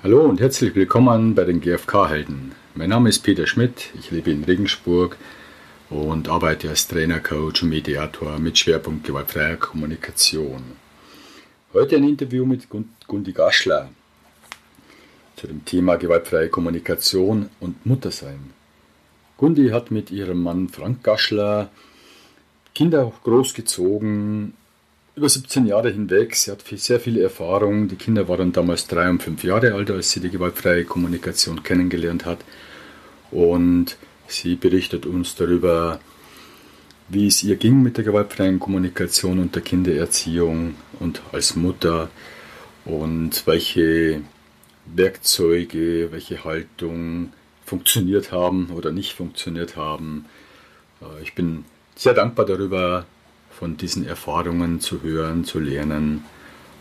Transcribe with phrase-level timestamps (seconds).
[0.00, 2.52] Hallo und herzlich willkommen bei den GfK-Helden.
[2.76, 5.16] Mein Name ist Peter Schmidt, ich lebe in Regensburg
[5.90, 10.62] und arbeite als Trainer, Coach und Mediator mit Schwerpunkt gewaltfreier Kommunikation.
[11.72, 12.68] Heute ein Interview mit
[13.08, 13.90] Gundi Gaschler
[15.34, 18.52] zu dem Thema gewaltfreie Kommunikation und Muttersein.
[19.36, 21.70] Gundi hat mit ihrem Mann Frank Gaschler
[22.72, 24.54] Kinder großgezogen
[25.18, 26.36] über 17 Jahre hinweg.
[26.36, 27.88] Sie hat sehr viele Erfahrungen.
[27.88, 32.24] Die Kinder waren damals drei und fünf Jahre alt, als sie die gewaltfreie Kommunikation kennengelernt
[32.24, 32.38] hat.
[33.32, 33.96] Und
[34.28, 35.98] sie berichtet uns darüber,
[37.08, 42.10] wie es ihr ging mit der gewaltfreien Kommunikation und der Kindererziehung und als Mutter
[42.84, 44.22] und welche
[44.86, 47.32] Werkzeuge, welche Haltung
[47.64, 50.26] funktioniert haben oder nicht funktioniert haben.
[51.02, 51.64] Äh, ich bin
[51.96, 53.04] sehr dankbar darüber,
[53.58, 56.24] von diesen Erfahrungen zu hören, zu lernen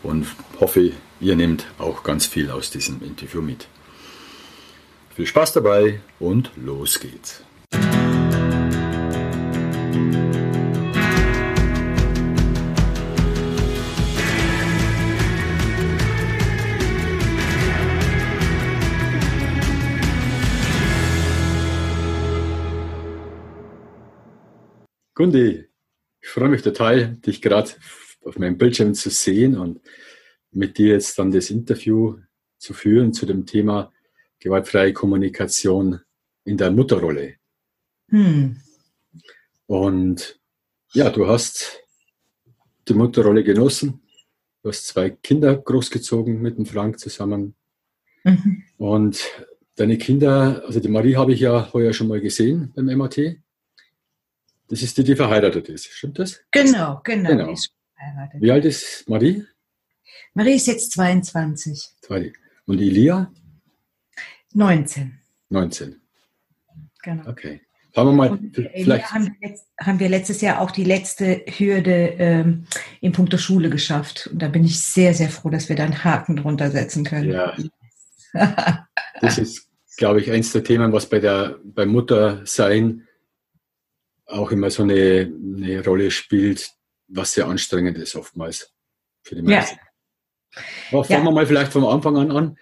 [0.03, 0.27] und
[0.59, 3.67] hoffe, ihr nehmt auch ganz viel aus diesem Interview mit.
[5.15, 7.43] Viel Spaß dabei und los geht's.
[25.15, 25.66] Gundi,
[26.27, 27.71] ich freue mich total, dich gerade
[28.25, 29.79] auf meinem Bildschirm zu sehen und
[30.51, 32.17] mit dir jetzt dann das Interview
[32.57, 33.93] zu führen zu dem Thema
[34.37, 36.01] gewaltfreie Kommunikation
[36.43, 37.35] in der Mutterrolle.
[38.09, 38.57] Hm.
[39.67, 40.37] Und
[40.91, 41.79] ja, du hast
[42.89, 44.01] die Mutterrolle genossen.
[44.63, 47.55] Du hast zwei Kinder großgezogen mit dem Frank zusammen.
[48.25, 48.63] Mhm.
[48.77, 49.23] Und
[49.75, 53.17] deine Kinder, also die Marie habe ich ja heuer schon mal gesehen beim MAT.
[54.69, 55.85] Das ist die, die verheiratet ist.
[55.85, 56.41] Stimmt das?
[56.51, 57.29] Genau, genau.
[57.29, 57.55] genau.
[58.39, 59.45] Wie alt ist Marie?
[60.33, 61.89] Marie ist jetzt 22.
[62.65, 63.31] Und Elia?
[64.53, 65.19] 19.
[65.49, 66.01] 19.
[67.01, 67.29] Genau.
[67.29, 67.61] Okay.
[67.95, 69.11] Haben wir mal, Und vielleicht.
[69.11, 72.65] Haben wir, haben wir, letztes Jahr auch die letzte Hürde ähm,
[73.01, 74.29] in puncto Schule geschafft.
[74.31, 77.31] Und da bin ich sehr, sehr froh, dass wir da einen Haken drunter setzen können.
[77.31, 77.57] Ja.
[79.21, 83.06] das ist, glaube ich, eins der Themen, was bei der, beim Muttersein
[84.27, 86.71] auch immer so eine, eine Rolle spielt,
[87.07, 88.73] was sehr anstrengend ist oftmals
[89.23, 89.77] für die meisten.
[89.77, 90.61] Ja.
[90.91, 91.29] Aber fangen ja.
[91.29, 92.57] wir mal vielleicht vom Anfang an an.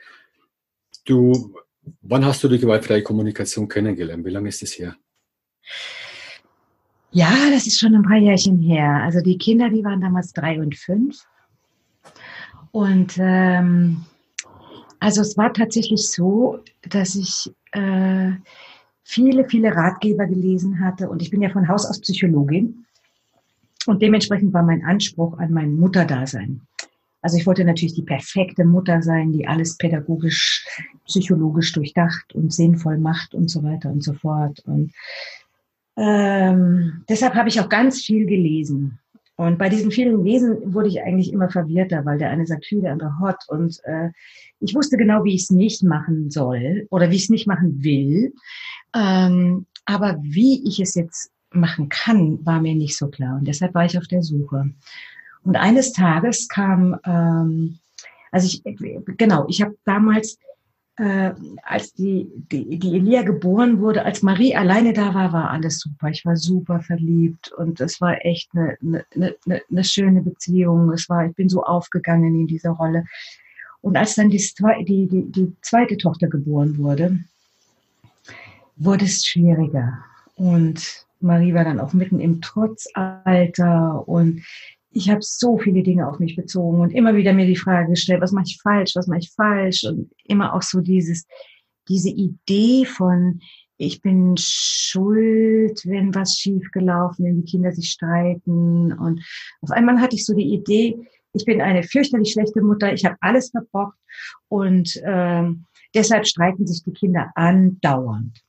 [1.06, 1.56] Du,
[2.02, 4.26] wann hast du die gewaltfreie Kommunikation kennengelernt?
[4.26, 4.96] Wie lange ist das her?
[7.12, 9.02] Ja, das ist schon ein paar Jährchen her.
[9.04, 11.26] Also die Kinder, die waren damals drei und fünf.
[12.72, 14.06] Und ähm,
[15.00, 18.32] also es war tatsächlich so, dass ich äh,
[19.06, 21.10] viele, viele Ratgeber gelesen hatte.
[21.10, 22.86] Und ich bin ja von Haus aus Psychologin.
[23.86, 26.62] Und dementsprechend war mein Anspruch an mein Mutterdasein.
[27.22, 30.66] Also ich wollte natürlich die perfekte Mutter sein, die alles pädagogisch,
[31.06, 34.60] psychologisch durchdacht und sinnvoll macht und so weiter und so fort.
[34.66, 34.92] Und
[35.98, 39.00] ähm, deshalb habe ich auch ganz viel gelesen.
[39.38, 42.82] Und bei diesen vielen Lesen wurde ich eigentlich immer verwirrter, weil der eine sagt viel,
[42.82, 43.38] der andere hot.
[43.50, 44.10] Und äh,
[44.60, 47.84] ich wusste genau, wie ich es nicht machen soll oder wie ich es nicht machen
[47.84, 48.34] will.
[48.96, 53.38] Ähm, aber wie ich es jetzt machen kann, war mir nicht so klar.
[53.38, 54.72] Und deshalb war ich auf der Suche.
[55.44, 57.80] Und eines Tages kam, ähm,
[58.32, 58.64] also ich,
[59.18, 60.40] genau, ich habe damals,
[60.98, 61.32] äh,
[61.64, 66.08] als die, die, die Elia geboren wurde, als Marie alleine da war, war alles super.
[66.08, 69.06] Ich war super verliebt und es war echt eine, eine,
[69.46, 70.92] eine, eine schöne Beziehung.
[70.92, 73.06] Es war, ich bin so aufgegangen in dieser Rolle.
[73.82, 74.44] Und als dann die,
[74.88, 77.20] die, die, die zweite Tochter geboren wurde,
[78.76, 80.04] wurde es schwieriger.
[80.36, 84.44] Und Marie war dann auch mitten im Trotzalter und
[84.92, 88.22] ich habe so viele Dinge auf mich bezogen und immer wieder mir die Frage gestellt,
[88.22, 91.26] was mache ich falsch, was mache ich falsch und immer auch so dieses,
[91.90, 93.42] diese Idee von,
[93.78, 99.22] ich bin schuld, wenn was schief gelaufen, wenn die Kinder sich streiten und
[99.62, 100.98] auf einmal hatte ich so die Idee,
[101.34, 104.00] ich bin eine fürchterlich schlechte Mutter, ich habe alles verbockt
[104.48, 105.44] und äh,
[105.94, 108.45] deshalb streiten sich die Kinder andauernd.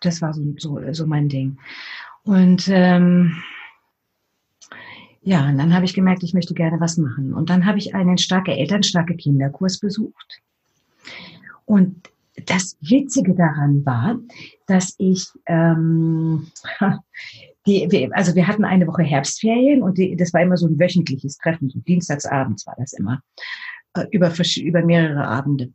[0.00, 1.58] Das war so, so, so mein Ding.
[2.24, 3.42] Und ähm,
[5.22, 7.34] ja, und dann habe ich gemerkt, ich möchte gerne was machen.
[7.34, 10.40] Und dann habe ich einen starke Eltern, starke Kinderkurs besucht.
[11.66, 12.10] Und
[12.46, 14.18] das Witzige daran war,
[14.66, 16.48] dass ich, ähm,
[17.66, 21.36] die, also wir hatten eine Woche Herbstferien und die, das war immer so ein wöchentliches
[21.38, 23.22] Treffen, so dienstagsabends war das immer,
[23.94, 25.72] äh, über, über mehrere Abende.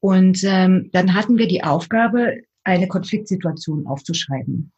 [0.00, 4.72] Und ähm, dann hatten wir die Aufgabe, eine Konfliktsituation aufzuschreiben.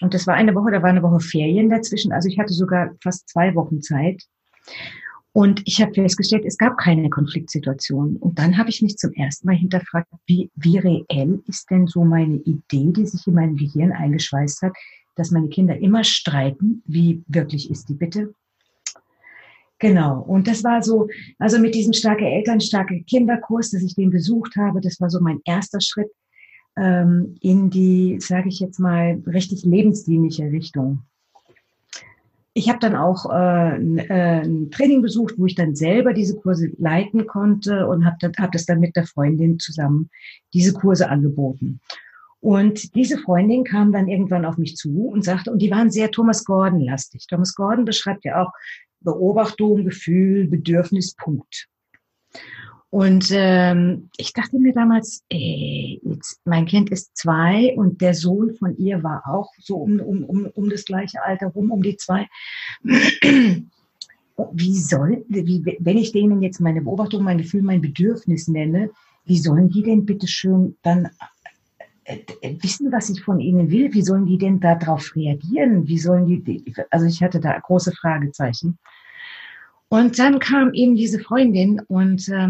[0.00, 2.12] Und das war eine Woche, da war eine Woche Ferien dazwischen.
[2.12, 4.22] Also ich hatte sogar fast zwei Wochen Zeit.
[5.32, 8.16] Und ich habe festgestellt, es gab keine Konfliktsituation.
[8.16, 12.04] Und dann habe ich mich zum ersten Mal hinterfragt, wie, wie reell ist denn so
[12.04, 14.72] meine Idee, die sich in meinem Gehirn eingeschweißt hat,
[15.16, 16.82] dass meine Kinder immer streiten.
[16.86, 18.34] Wie wirklich ist die bitte?
[19.78, 20.20] Genau.
[20.20, 21.08] Und das war so,
[21.38, 25.20] also mit diesem starke Eltern, starke Kinderkurs, dass ich den besucht habe, das war so
[25.20, 26.10] mein erster Schritt
[26.76, 31.02] ähm, in die, sage ich jetzt mal, richtig lebensdienliche Richtung.
[32.54, 36.36] Ich habe dann auch äh, ein, äh, ein Training besucht, wo ich dann selber diese
[36.36, 40.10] Kurse leiten konnte und habe hab das dann mit der Freundin zusammen
[40.52, 41.80] diese Kurse angeboten.
[42.40, 46.10] Und diese Freundin kam dann irgendwann auf mich zu und sagte, und die waren sehr
[46.10, 47.26] Thomas Gordon-lastig.
[47.28, 48.52] Thomas Gordon beschreibt ja auch
[49.00, 51.68] Beobachtung, Gefühl, Bedürfnis, Punkt.
[52.92, 58.54] Und ähm, ich dachte mir damals, ey, jetzt, mein Kind ist zwei und der Sohn
[58.56, 61.96] von ihr war auch so um, um, um, um das gleiche Alter rum, um die
[61.96, 62.28] zwei.
[62.82, 68.90] Wie soll, wie, wenn ich denen jetzt meine Beobachtung, mein Gefühl, mein Bedürfnis nenne,
[69.24, 71.08] wie sollen die denn bitte schön dann
[72.04, 72.18] äh,
[72.60, 73.94] wissen, was ich von ihnen will?
[73.94, 75.88] Wie sollen die denn darauf reagieren?
[75.88, 78.78] Wie sollen die, also ich hatte da große Fragezeichen.
[79.92, 82.48] Und dann kam eben diese Freundin und äh,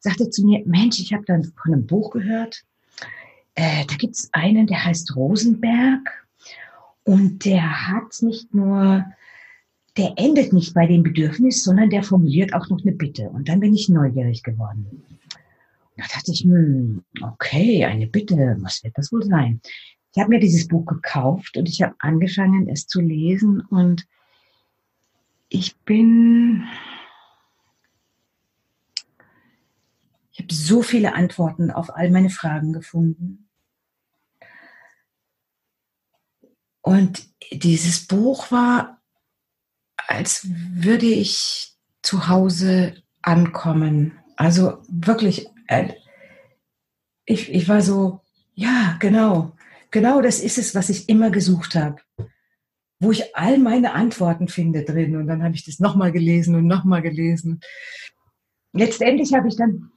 [0.00, 2.64] sagte zu mir, Mensch, ich habe dann von einem Buch gehört.
[3.54, 6.26] Äh, da gibt es einen, der heißt Rosenberg
[7.04, 9.06] und der hat nicht nur,
[9.96, 13.30] der endet nicht bei dem Bedürfnis, sondern der formuliert auch noch eine Bitte.
[13.30, 15.02] Und dann bin ich neugierig geworden.
[15.96, 19.62] Da dachte ich, hm, okay, eine Bitte, was wird das wohl sein?
[20.14, 24.06] Ich habe mir dieses Buch gekauft und ich habe angefangen, es zu lesen und
[25.52, 26.66] ich bin,
[30.32, 33.48] ich habe so viele Antworten auf all meine Fragen gefunden.
[36.80, 39.00] Und dieses Buch war,
[40.08, 44.18] als würde ich zu Hause ankommen.
[44.36, 45.94] Also wirklich äh,
[47.24, 48.20] ich, ich war so,
[48.54, 49.52] ja, genau,
[49.90, 51.96] genau das ist es, was ich immer gesucht habe.
[53.02, 55.16] Wo ich all meine Antworten finde drin.
[55.16, 57.60] Und dann habe ich das nochmal gelesen und nochmal gelesen.
[58.72, 59.90] Letztendlich habe ich dann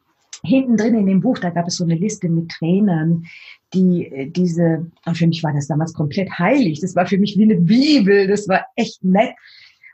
[0.43, 3.25] hinten drin in dem Buch, da gab es so eine Liste mit Trainern,
[3.73, 6.81] die äh, diese, und für mich war das damals komplett heilig.
[6.81, 8.27] Das war für mich wie eine Bibel.
[8.27, 9.33] Das war echt nett.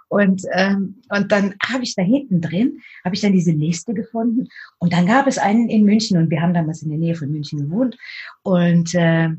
[0.08, 4.48] Und, ähm, und dann habe ich da hinten drin, habe ich dann diese Liste gefunden.
[4.80, 7.32] Und dann gab es einen in München und wir haben damals in der Nähe von
[7.32, 7.98] München gewohnt.
[8.44, 9.30] Und, äh,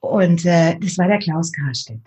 [0.00, 2.00] und äh, das war der Klaus Karstedt.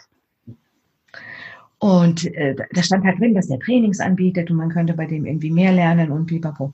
[1.84, 5.26] Und äh, da stand halt drin, dass der Trainings anbietet und man könnte bei dem
[5.26, 6.74] irgendwie mehr lernen und pipapo.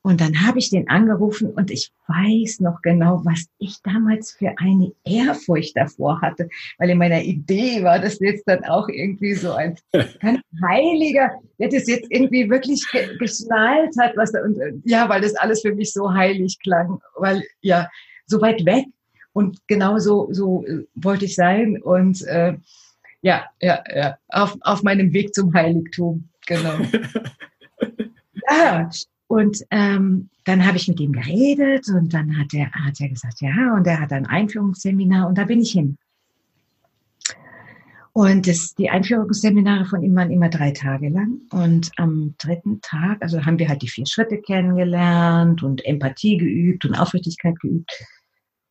[0.00, 4.54] Und dann habe ich den angerufen und ich weiß noch genau, was ich damals für
[4.56, 6.48] eine Ehrfurcht davor hatte,
[6.78, 9.76] weil in meiner Idee war das jetzt dann auch irgendwie so ein
[10.22, 12.82] ganz heiliger, der das jetzt irgendwie wirklich
[13.18, 14.56] geschnallt hat, was da, und
[14.86, 17.90] ja, weil das alles für mich so heilig klang, weil ja,
[18.24, 18.86] so weit weg
[19.34, 22.54] und genau so, so äh, wollte ich sein und äh,
[23.22, 26.78] ja, ja, ja, auf, auf meinem Weg zum Heiligtum, genau.
[28.48, 28.88] Ja,
[29.28, 33.40] und ähm, dann habe ich mit ihm geredet und dann hat er, hat er gesagt,
[33.40, 35.96] ja, und er hat ein Einführungsseminar und da bin ich hin.
[38.12, 41.42] Und das, die Einführungsseminare von ihm waren immer drei Tage lang.
[41.52, 46.84] Und am dritten Tag, also haben wir halt die vier Schritte kennengelernt und Empathie geübt
[46.84, 47.88] und Aufrichtigkeit geübt.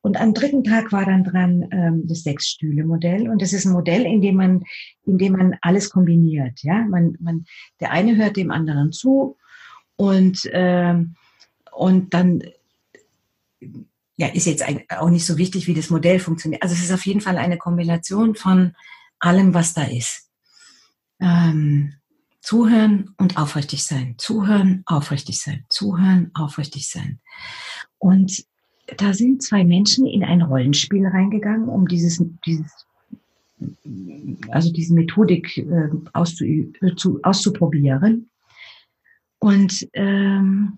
[0.01, 3.29] Und am dritten Tag war dann dran ähm, das Sechs-Stühle-Modell.
[3.29, 4.63] Und das ist ein Modell, in dem man,
[5.05, 6.63] in dem man alles kombiniert.
[6.63, 7.45] Ja, man, man,
[7.79, 9.37] der eine hört dem anderen zu
[9.97, 10.95] und, äh,
[11.71, 12.41] und dann
[14.15, 16.61] ja, ist jetzt auch nicht so wichtig, wie das Modell funktioniert.
[16.61, 18.75] Also es ist auf jeden Fall eine Kombination von
[19.19, 20.29] allem, was da ist.
[21.21, 21.93] Ähm,
[22.41, 24.15] zuhören und aufrichtig sein.
[24.17, 25.65] Zuhören, aufrichtig sein.
[25.69, 27.19] Zuhören, aufrichtig sein.
[27.97, 28.45] Und
[28.97, 32.87] da sind zwei Menschen in ein Rollenspiel reingegangen, um dieses, dieses
[34.51, 38.29] also diese Methodik äh, auszu, äh, zu, auszuprobieren.
[39.39, 40.77] Und, ähm,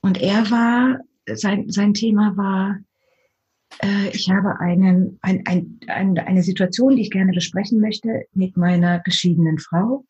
[0.00, 2.78] und er war, sein, sein Thema war,
[3.82, 8.56] äh, ich habe einen, ein, ein, ein, eine Situation, die ich gerne besprechen möchte mit
[8.56, 10.04] meiner geschiedenen Frau.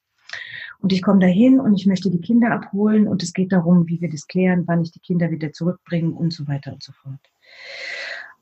[0.80, 4.00] Und ich komme dahin und ich möchte die Kinder abholen und es geht darum, wie
[4.00, 7.20] wir das klären, wann ich die Kinder wieder zurückbringe und so weiter und so fort.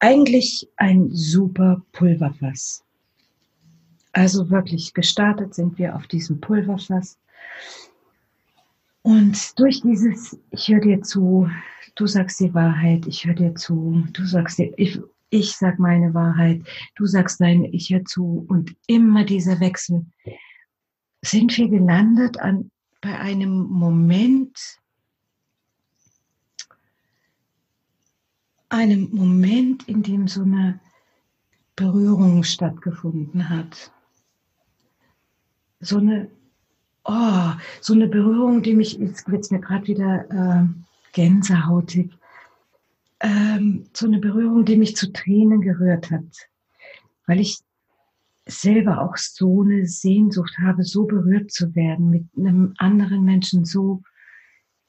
[0.00, 2.84] Eigentlich ein super Pulverfass.
[4.12, 7.18] Also wirklich gestartet sind wir auf diesem Pulverfass.
[9.02, 11.48] Und durch dieses, ich höre dir zu,
[11.94, 15.00] du sagst die Wahrheit, ich höre dir zu, du sagst dir, ich,
[15.30, 16.62] ich sag meine Wahrheit,
[16.96, 20.04] du sagst dein, ich höre zu und immer dieser Wechsel.
[21.26, 24.78] Sind wir gelandet an, bei einem Moment,
[28.68, 30.80] einem Moment, in dem so eine
[31.76, 33.92] Berührung stattgefunden hat.
[35.80, 36.30] So eine,
[37.04, 40.66] oh, so eine Berührung, die mich, jetzt wird mir gerade wieder äh,
[41.12, 42.10] gänsehautig,
[43.20, 46.48] ähm, so eine Berührung, die mich zu Tränen gerührt hat,
[47.26, 47.60] weil ich
[48.46, 54.02] selber auch so eine Sehnsucht habe, so berührt zu werden, mit einem anderen Menschen so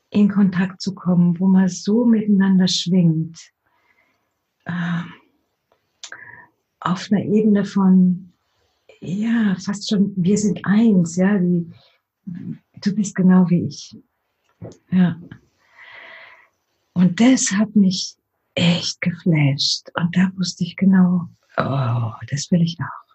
[0.10, 3.52] in Kontakt zu kommen, wo man so miteinander schwingt.
[4.66, 5.02] Äh,
[6.80, 8.32] auf einer Ebene von,
[9.02, 11.68] ja, fast schon, wir sind eins, ja, wie,
[12.82, 13.98] du bist genau wie ich.
[14.92, 15.20] Ja.
[16.94, 18.16] Und das hat mich
[18.56, 19.90] echt geflasht.
[19.96, 23.07] Und da wusste ich genau, oh, das will ich auch.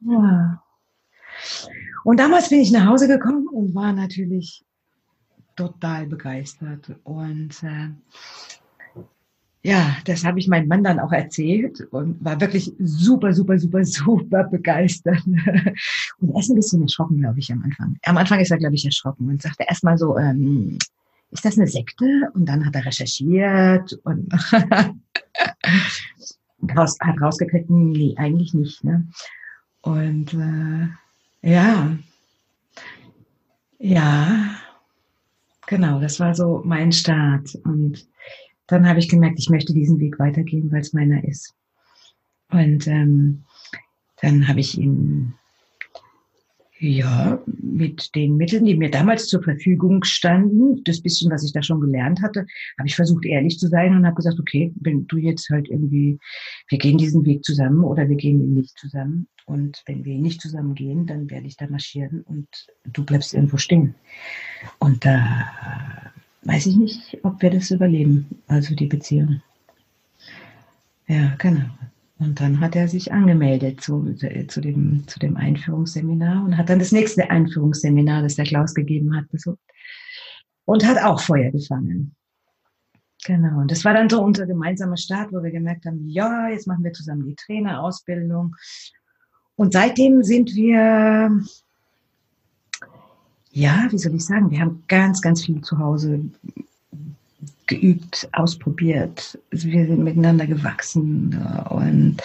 [0.00, 0.62] Ja.
[2.04, 4.64] Und damals bin ich nach Hause gekommen und war natürlich
[5.56, 6.96] total begeistert.
[7.04, 7.90] Und äh,
[9.62, 13.84] ja, das habe ich meinem Mann dann auch erzählt und war wirklich super, super, super,
[13.84, 15.22] super begeistert.
[15.26, 17.96] Und er ist ein bisschen erschrocken, glaube ich, am Anfang.
[18.04, 20.78] Am Anfang ist er, glaube ich, erschrocken und sagte erstmal so, ähm,
[21.30, 22.30] ist das eine Sekte?
[22.34, 24.32] Und dann hat er recherchiert und
[26.76, 28.82] raus, hat rausgekriegt, nee, eigentlich nicht.
[28.84, 29.08] Ne?
[29.82, 30.88] Und äh,
[31.42, 31.96] ja,
[33.78, 34.50] ja,
[35.66, 37.54] genau, das war so mein Start.
[37.64, 38.08] Und
[38.66, 41.54] dann habe ich gemerkt, ich möchte diesen Weg weitergehen, weil es meiner ist.
[42.50, 43.44] Und ähm,
[44.20, 45.34] dann habe ich ihn
[46.80, 51.62] ja, mit den Mitteln, die mir damals zur Verfügung standen, das bisschen, was ich da
[51.62, 52.46] schon gelernt hatte,
[52.78, 56.18] habe ich versucht, ehrlich zu sein und habe gesagt, okay, wenn du jetzt halt irgendwie,
[56.68, 59.26] wir gehen diesen Weg zusammen oder wir gehen ihn nicht zusammen.
[59.48, 62.46] Und wenn wir nicht zusammen gehen, dann werde ich da marschieren und
[62.84, 63.94] du bleibst irgendwo stehen.
[64.78, 66.12] Und da
[66.42, 69.40] weiß ich nicht, ob wir das überleben, also die Beziehung.
[71.06, 71.64] Ja, genau.
[72.18, 74.14] Und dann hat er sich angemeldet zu,
[74.48, 79.16] zu, dem, zu dem Einführungsseminar und hat dann das nächste Einführungsseminar, das der Klaus gegeben
[79.16, 79.58] hat, besucht.
[80.66, 82.14] Und hat auch Feuer gefangen.
[83.24, 83.60] Genau.
[83.60, 86.84] Und das war dann so unser gemeinsamer Start, wo wir gemerkt haben, ja, jetzt machen
[86.84, 88.54] wir zusammen die Trainerausbildung.
[89.58, 91.30] Und seitdem sind wir
[93.50, 96.20] ja, wie soll ich sagen, wir haben ganz, ganz viel zu Hause
[97.66, 99.36] geübt, ausprobiert.
[99.50, 101.36] Wir sind miteinander gewachsen
[101.70, 102.18] und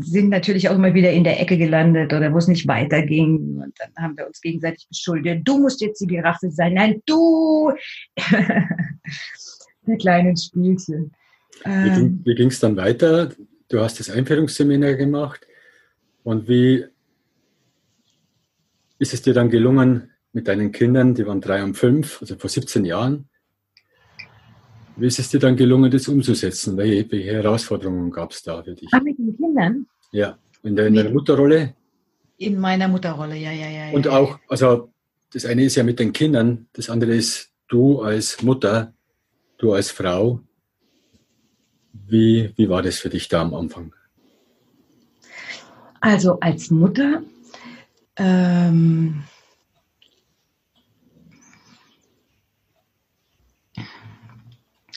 [0.00, 3.60] sind natürlich auch immer wieder in der Ecke gelandet oder wo es nicht weiterging.
[3.62, 5.46] Und dann haben wir uns gegenseitig beschuldigt.
[5.46, 6.74] Du musst jetzt die Giraffe sein.
[6.74, 7.70] Nein, du!
[9.86, 11.12] die kleinen Spielchen.
[11.62, 13.32] Wie ging es dann weiter?
[13.68, 15.46] Du hast das Einführungsseminar gemacht.
[16.24, 16.84] Und wie
[18.98, 22.50] ist es dir dann gelungen, mit deinen Kindern, die waren drei und fünf, also vor
[22.50, 23.28] 17 Jahren,
[24.96, 26.76] wie ist es dir dann gelungen, das umzusetzen?
[26.76, 28.88] Welche, welche Herausforderungen gab es da für dich?
[28.92, 29.86] Ah, mit den Kindern?
[30.12, 31.74] Ja, in, der, in Mutterrolle?
[32.38, 33.92] In meiner Mutterrolle, ja, ja, ja.
[33.92, 34.92] Und ja, auch, also
[35.32, 38.94] das eine ist ja mit den Kindern, das andere ist du als Mutter,
[39.58, 40.40] du als Frau.
[41.92, 43.94] Wie, wie war das für dich da am Anfang?
[46.04, 47.22] Also als Mutter
[48.16, 49.24] ähm,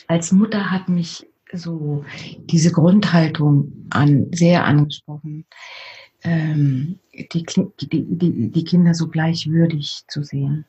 [0.08, 2.04] als Mutter hat mich so
[2.42, 5.46] diese Grundhaltung an, sehr angesprochen,
[6.24, 7.46] ähm, die,
[7.80, 10.66] die, die, Kinder so gleichwürdig zu sehen.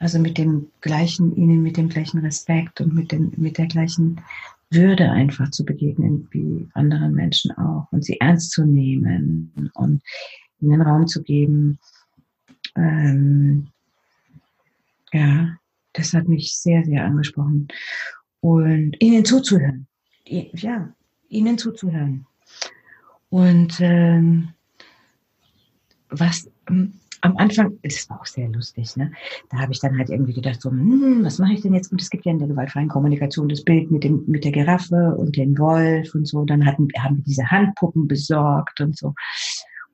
[0.00, 4.20] Also mit dem gleichen, ihnen mit dem gleichen Respekt und mit, dem, mit der gleichen
[4.70, 10.02] Würde einfach zu begegnen wie anderen Menschen auch und sie ernst zu nehmen und
[10.60, 11.78] ihnen Raum zu geben.
[12.76, 13.68] Ähm,
[15.12, 15.56] ja,
[15.92, 17.68] das hat mich sehr, sehr angesprochen.
[18.40, 19.86] Und ihnen zuzuhören.
[20.24, 20.94] Ja,
[21.28, 22.26] ihnen zuzuhören.
[23.28, 24.50] Und ähm,
[26.08, 26.50] was
[27.22, 29.12] am Anfang, das war auch sehr lustig, ne?
[29.50, 31.92] Da habe ich dann halt irgendwie gedacht, so, hm, was mache ich denn jetzt?
[31.92, 35.14] Und es gibt ja in der gewaltfreien Kommunikation das Bild mit dem mit der Giraffe
[35.16, 36.44] und dem Wolf und so.
[36.44, 39.14] Dann hatten, haben wir diese Handpuppen besorgt und so.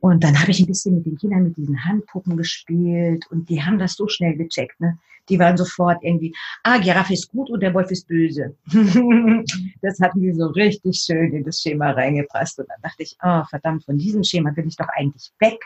[0.01, 3.63] Und dann habe ich ein bisschen mit den Kindern mit diesen Handpuppen gespielt und die
[3.63, 4.79] haben das so schnell gecheckt.
[4.81, 4.99] Ne?
[5.29, 8.55] Die waren sofort irgendwie, ah, Giraffe ist gut und der Wolf ist böse.
[9.83, 12.61] das hatten die so richtig schön in das Schema reingepasst.
[12.61, 15.59] Und dann dachte ich, oh, verdammt, von diesem Schema will ich doch eigentlich weg.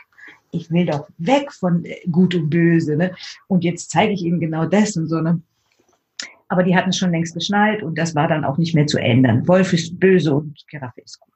[0.51, 2.95] Ich will doch weg von äh, gut und böse.
[2.95, 3.15] Ne?
[3.47, 5.21] Und jetzt zeige ich ihnen genau das und so.
[5.21, 5.41] Ne?
[6.47, 8.97] Aber die hatten es schon längst geschnallt und das war dann auch nicht mehr zu
[8.97, 9.47] ändern.
[9.47, 11.33] Wolf ist böse und Giraffe ist gut.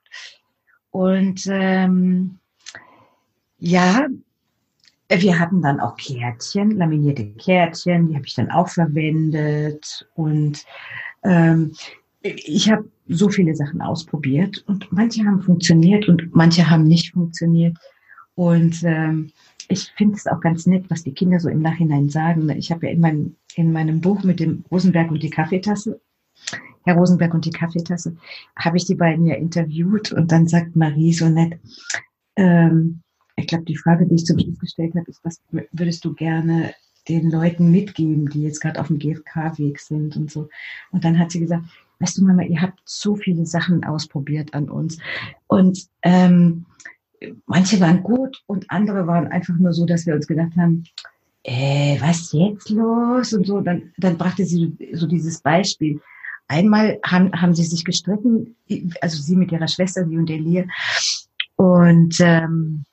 [0.90, 2.38] Und ähm,
[3.58, 4.06] Ja,
[5.08, 10.06] wir hatten dann auch Kärtchen, laminierte Kärtchen, die habe ich dann auch verwendet.
[10.14, 10.64] Und
[11.22, 11.72] ähm,
[12.22, 17.76] ich habe so viele Sachen ausprobiert und manche haben funktioniert und manche haben nicht funktioniert.
[18.36, 19.32] Und ähm,
[19.68, 22.48] ich finde es auch ganz nett, was die Kinder so im Nachhinein sagen.
[22.50, 26.00] Ich habe ja in, mein, in meinem Buch mit dem Rosenberg und die Kaffeetasse,
[26.84, 28.16] Herr Rosenberg und die Kaffeetasse,
[28.56, 31.58] habe ich die beiden ja interviewt und dann sagt Marie so nett,
[32.36, 33.00] ähm,
[33.36, 36.74] ich glaube, die Frage, die ich zum Schluss gestellt habe, ist, was würdest du gerne
[37.08, 40.48] den Leuten mitgeben, die jetzt gerade auf dem GFK-Weg sind und so.
[40.90, 41.64] Und dann hat sie gesagt,
[42.00, 44.98] weißt du Mama, ihr habt so viele Sachen ausprobiert an uns.
[45.46, 46.66] Und ähm,
[47.46, 50.84] manche waren gut und andere waren einfach nur so, dass wir uns gedacht haben,
[51.42, 53.32] äh, was jetzt los?
[53.32, 56.00] Und so, dann, dann brachte sie so dieses Beispiel.
[56.48, 58.56] Einmal haben, haben sie sich gestritten,
[59.00, 60.66] also sie mit ihrer Schwester, sie und Elie.
[61.56, 62.84] Und ähm,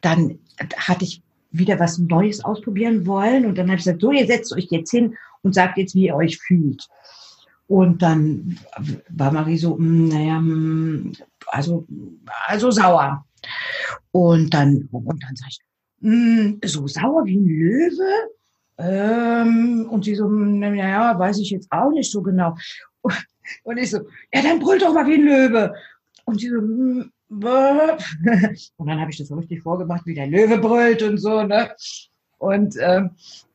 [0.00, 0.38] dann
[0.76, 3.46] hatte ich wieder was Neues ausprobieren wollen.
[3.46, 6.06] Und dann habe ich gesagt, so, ihr setzt euch jetzt hin und sagt jetzt, wie
[6.06, 6.88] ihr euch fühlt.
[7.70, 8.58] Und dann
[9.10, 11.12] war Marie so, hm, naja, hm,
[11.46, 11.86] also,
[12.48, 13.24] also sauer.
[14.10, 15.60] Und dann, und dann sag ich,
[16.00, 18.30] hm, so sauer wie ein Löwe?
[18.76, 22.56] Ähm, und sie so, naja, weiß ich jetzt auch nicht so genau.
[23.62, 23.98] Und ich so,
[24.32, 25.72] ja, dann brüllt doch mal wie ein Löwe.
[26.24, 31.02] Und sie so, und dann habe ich das so richtig vorgemacht, wie der Löwe brüllt
[31.02, 31.70] und so, ne?
[32.40, 33.10] Und ähm,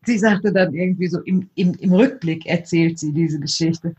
[0.06, 3.96] sie sagte dann irgendwie so, im, im, im Rückblick erzählt sie diese Geschichte.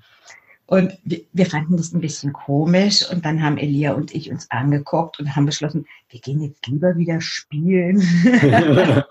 [0.67, 4.49] Und wir, wir fanden das ein bisschen komisch und dann haben Elia und ich uns
[4.51, 8.01] angeguckt und haben beschlossen, wir gehen jetzt lieber wieder spielen.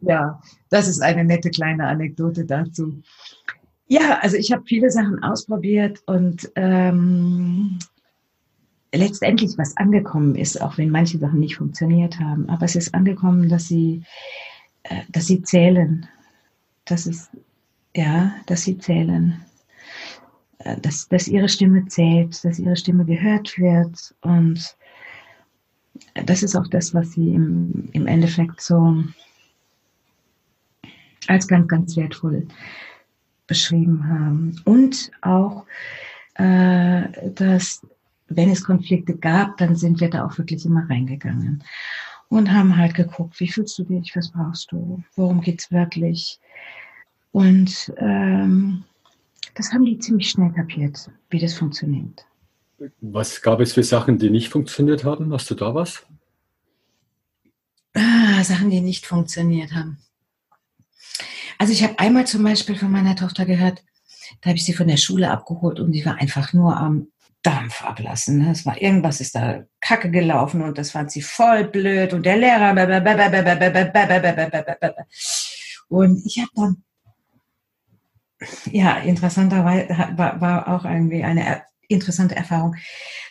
[0.00, 0.40] ja,
[0.70, 3.00] das ist eine nette kleine Anekdote dazu.
[3.86, 7.78] Ja, also ich habe viele Sachen ausprobiert und ähm,
[8.96, 12.48] letztendlich was angekommen ist, auch wenn manche Sachen nicht funktioniert haben.
[12.48, 14.02] Aber es ist angekommen, dass sie,
[14.84, 16.08] äh, dass sie zählen.
[16.84, 17.30] Das ist,
[17.94, 19.44] ja, dass sie zählen.
[20.58, 24.14] Äh, dass, dass ihre Stimme zählt, dass ihre Stimme gehört wird.
[24.22, 24.76] Und
[26.14, 29.02] das ist auch das, was sie im, im Endeffekt so
[31.26, 32.46] als ganz, ganz wertvoll
[33.46, 34.60] beschrieben haben.
[34.64, 35.64] Und auch,
[36.34, 37.82] äh, dass
[38.28, 41.62] wenn es Konflikte gab, dann sind wir da auch wirklich immer reingegangen
[42.28, 46.40] und haben halt geguckt, wie fühlst du dich, was brauchst du, worum geht's wirklich.
[47.32, 48.84] Und ähm,
[49.54, 52.26] das haben die ziemlich schnell kapiert, wie das funktioniert.
[53.00, 55.32] Was gab es für Sachen, die nicht funktioniert haben?
[55.32, 56.04] Hast du da was?
[57.94, 59.98] Ah, Sachen, die nicht funktioniert haben.
[61.58, 63.84] Also ich habe einmal zum Beispiel von meiner Tochter gehört,
[64.40, 67.08] da habe ich sie von der Schule abgeholt und sie war einfach nur am
[67.44, 68.38] Dampf ablassen.
[68.38, 68.50] Ne?
[68.50, 72.38] Es war irgendwas ist da kacke gelaufen und das fand sie voll blöd und der
[72.38, 72.72] Lehrer
[75.88, 76.82] und ich habe dann
[78.72, 82.76] ja interessanterweise war, auch irgendwie eine interessante Erfahrung.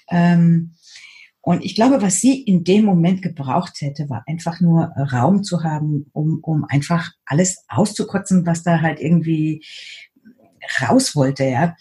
[0.10, 0.76] Ähm,
[1.42, 5.64] und ich glaube, was sie in dem Moment gebraucht hätte, war einfach nur Raum zu
[5.64, 9.66] haben, um, um einfach alles auszukotzen, was da halt irgendwie
[10.82, 11.76] raus wollte, ja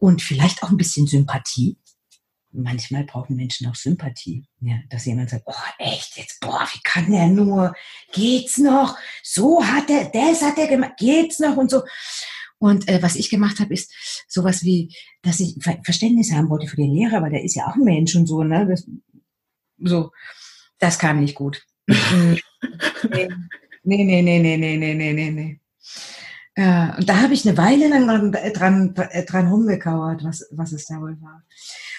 [0.00, 1.78] und vielleicht auch ein bisschen Sympathie.
[2.52, 7.12] Manchmal brauchen Menschen auch Sympathie, ja, dass jemand sagt, oh echt, jetzt, boah, wie kann
[7.12, 7.74] der nur,
[8.12, 11.82] geht's noch, so hat er, das hat er gemacht, geht's noch und so.
[12.58, 13.92] Und äh, was ich gemacht habe, ist
[14.26, 17.68] sowas wie, dass ich Ver Verständnis haben wollte für den Lehrer, weil der ist ja
[17.68, 18.66] auch ein Mensch und so, ne?
[18.66, 18.86] Das,
[19.78, 20.10] so,
[20.78, 21.64] das kam nicht gut.
[21.86, 22.38] nee,
[23.84, 25.60] nee, nee, nee, nee, nee, nee, nee.
[26.60, 31.00] Ja, und da habe ich eine Weile lang dran, dran rumgekauert, was, was es da
[31.00, 31.42] wohl war.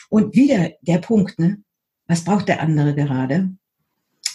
[0.10, 1.64] Und wieder der Punkt, ne?
[2.06, 3.50] Was braucht der andere gerade?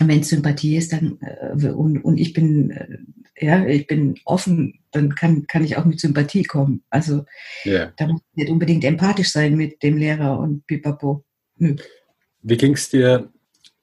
[0.01, 2.99] Wenn es Sympathie ist, dann äh, und, und ich bin äh,
[3.39, 6.83] ja, ich bin offen, dann kann, kann ich auch mit Sympathie kommen.
[6.91, 7.25] Also
[7.65, 7.93] yeah.
[7.97, 11.25] da muss ich nicht unbedingt empathisch sein mit dem Lehrer und pipapo.
[11.59, 11.77] Hm.
[12.43, 13.31] Wie ging es dir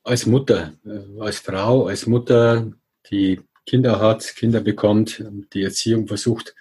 [0.03, 2.69] als Mutter, äh, als Frau, als Mutter,
[3.09, 5.23] die Kinder hat, Kinder bekommt,
[5.53, 6.55] die Erziehung versucht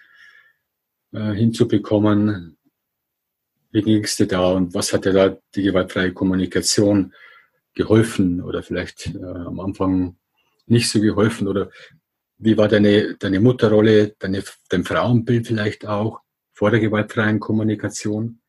[1.13, 2.57] äh, hinzubekommen.
[3.71, 7.15] Wie ging es dir da und was hat dir da die gewaltfreie Kommunikation
[7.75, 10.17] geholfen oder vielleicht äh, am Anfang
[10.67, 11.71] nicht so geholfen oder
[12.39, 16.21] wie war deine, deine Mutterrolle, deine, dein Frauenbild vielleicht auch
[16.53, 18.42] vor der gewaltfreien Kommunikation?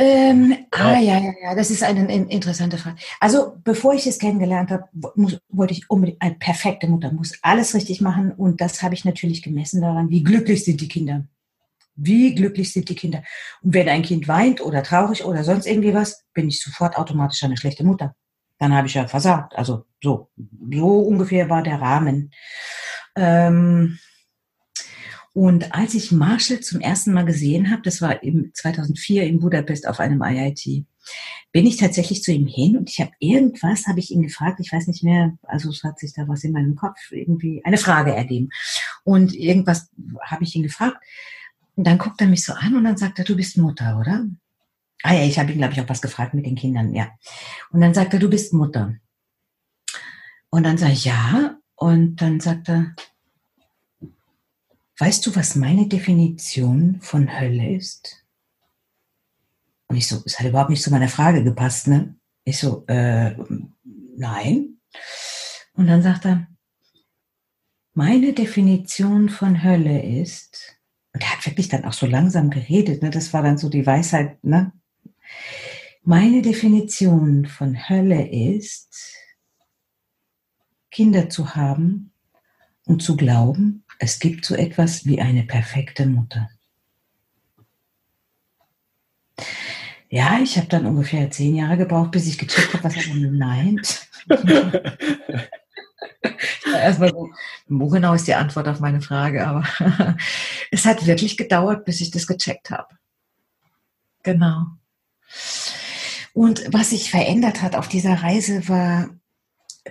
[0.00, 2.96] Ähm, ah, ja, ja, ja, das ist eine interessante Frage.
[3.18, 4.84] Also, bevor ich es kennengelernt habe,
[5.16, 8.30] muss, wollte ich unbedingt eine perfekte Mutter, muss alles richtig machen.
[8.30, 11.24] Und das habe ich natürlich gemessen daran, wie glücklich sind die Kinder.
[11.96, 13.24] Wie glücklich sind die Kinder.
[13.60, 17.42] Und wenn ein Kind weint oder traurig oder sonst irgendwie was, bin ich sofort automatisch
[17.42, 18.14] eine schlechte Mutter.
[18.60, 19.56] dann habe ich ja versagt.
[19.56, 20.30] Also so,
[20.72, 22.32] so ungefähr war der Rahmen.
[23.16, 23.98] Ähm,
[25.34, 29.86] und als ich Marshall zum ersten Mal gesehen habe, das war im 2004 in Budapest
[29.86, 30.86] auf einem IIT,
[31.52, 34.72] bin ich tatsächlich zu ihm hin und ich habe irgendwas, habe ich ihn gefragt, ich
[34.72, 38.14] weiß nicht mehr, also es hat sich da was in meinem Kopf irgendwie, eine Frage
[38.14, 38.50] ergeben.
[39.04, 39.90] Und irgendwas
[40.22, 41.02] habe ich ihn gefragt.
[41.76, 44.26] Und dann guckt er mich so an und dann sagt er, du bist Mutter, oder?
[45.02, 47.08] Ah ja, ich habe ihn, glaube ich, auch was gefragt mit den Kindern, ja.
[47.70, 48.96] Und dann sagt er, du bist Mutter.
[50.50, 51.56] Und dann sage ich, ja.
[51.76, 52.94] Und dann sagt er,
[54.98, 58.24] weißt du, was meine Definition von Hölle ist?
[59.86, 62.16] Und ich so, es hat überhaupt nicht zu meiner Frage gepasst, ne?
[62.44, 63.34] Ich so, äh,
[64.16, 64.80] nein.
[65.74, 66.46] Und dann sagt er,
[67.94, 70.76] meine Definition von Hölle ist,
[71.14, 73.10] und er hat wirklich dann auch so langsam geredet, ne?
[73.10, 74.72] Das war dann so die Weisheit, ne?
[76.02, 79.14] Meine Definition von Hölle ist,
[80.90, 82.12] Kinder zu haben
[82.84, 86.48] und zu glauben, es gibt so etwas wie eine perfekte Mutter.
[90.08, 94.08] Ja, ich habe dann ungefähr zehn Jahre gebraucht, bis ich gecheckt habe, was er meint.
[96.72, 97.30] Erstmal so,
[97.68, 99.64] wo genau ist die Antwort auf meine Frage, aber
[100.70, 102.88] es hat wirklich gedauert, bis ich das gecheckt habe.
[104.22, 104.66] Genau.
[106.32, 109.10] Und was sich verändert hat auf dieser Reise war,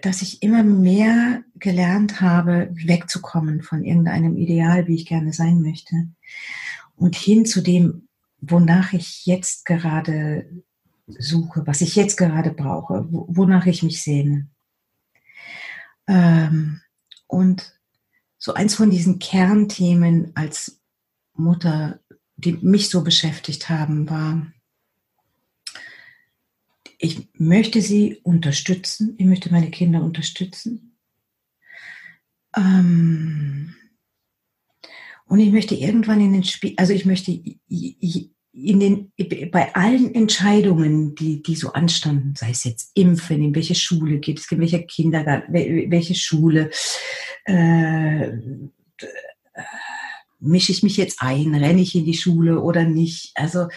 [0.02, 6.08] dass ich immer mehr gelernt habe, wegzukommen von irgendeinem Ideal, wie ich gerne sein möchte,
[6.96, 8.08] und hin zu dem,
[8.40, 10.50] wonach ich jetzt gerade
[11.08, 14.48] suche, was ich jetzt gerade brauche, wonach ich mich sehne.
[16.08, 16.82] Ähm,
[17.28, 17.74] und
[18.38, 20.80] so eins von diesen Kernthemen als
[21.34, 22.00] Mutter,
[22.36, 24.48] die mich so beschäftigt haben, war,
[26.98, 30.98] ich möchte sie unterstützen, ich möchte meine Kinder unterstützen.
[32.56, 33.76] Ähm,
[35.26, 39.12] und ich möchte irgendwann in den Spiel, also ich möchte in den,
[39.52, 44.40] bei allen Entscheidungen, die, die so anstanden, sei es jetzt Impfen, in welche Schule geht
[44.40, 46.72] es, in welcher Kindergarten, welche Schule,
[47.46, 48.32] äh,
[50.40, 53.32] mische ich mich jetzt ein, renne ich in die Schule oder nicht?
[53.36, 53.68] Also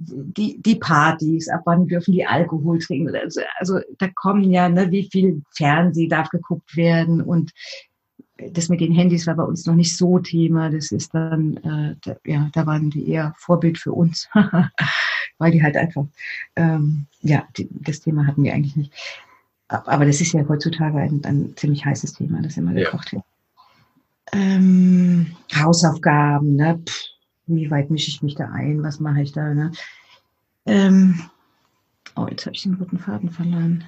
[0.00, 3.14] die, die Partys, ab wann dürfen die Alkohol trinken?
[3.14, 7.52] Also, also da kommen ja, ne, wie viel Fernseh darf geguckt werden und
[8.52, 10.70] das mit den Handys war bei uns noch nicht so Thema.
[10.70, 14.28] Das ist dann, äh, da, ja, da waren die eher Vorbild für uns,
[15.38, 16.06] weil die halt einfach,
[16.56, 18.92] ähm, ja, die, das Thema hatten wir eigentlich nicht.
[19.66, 23.18] Aber das ist ja heutzutage ein, ein ziemlich heißes Thema, das immer gekocht ja.
[23.18, 23.24] wird.
[24.32, 26.80] Ähm, Hausaufgaben, ne?
[26.86, 27.17] Pff,
[27.48, 28.82] wie weit mische ich mich da ein?
[28.82, 29.54] Was mache ich da?
[29.54, 29.72] Ne?
[30.66, 31.20] Ähm,
[32.16, 33.84] oh, jetzt habe ich den roten Faden verloren.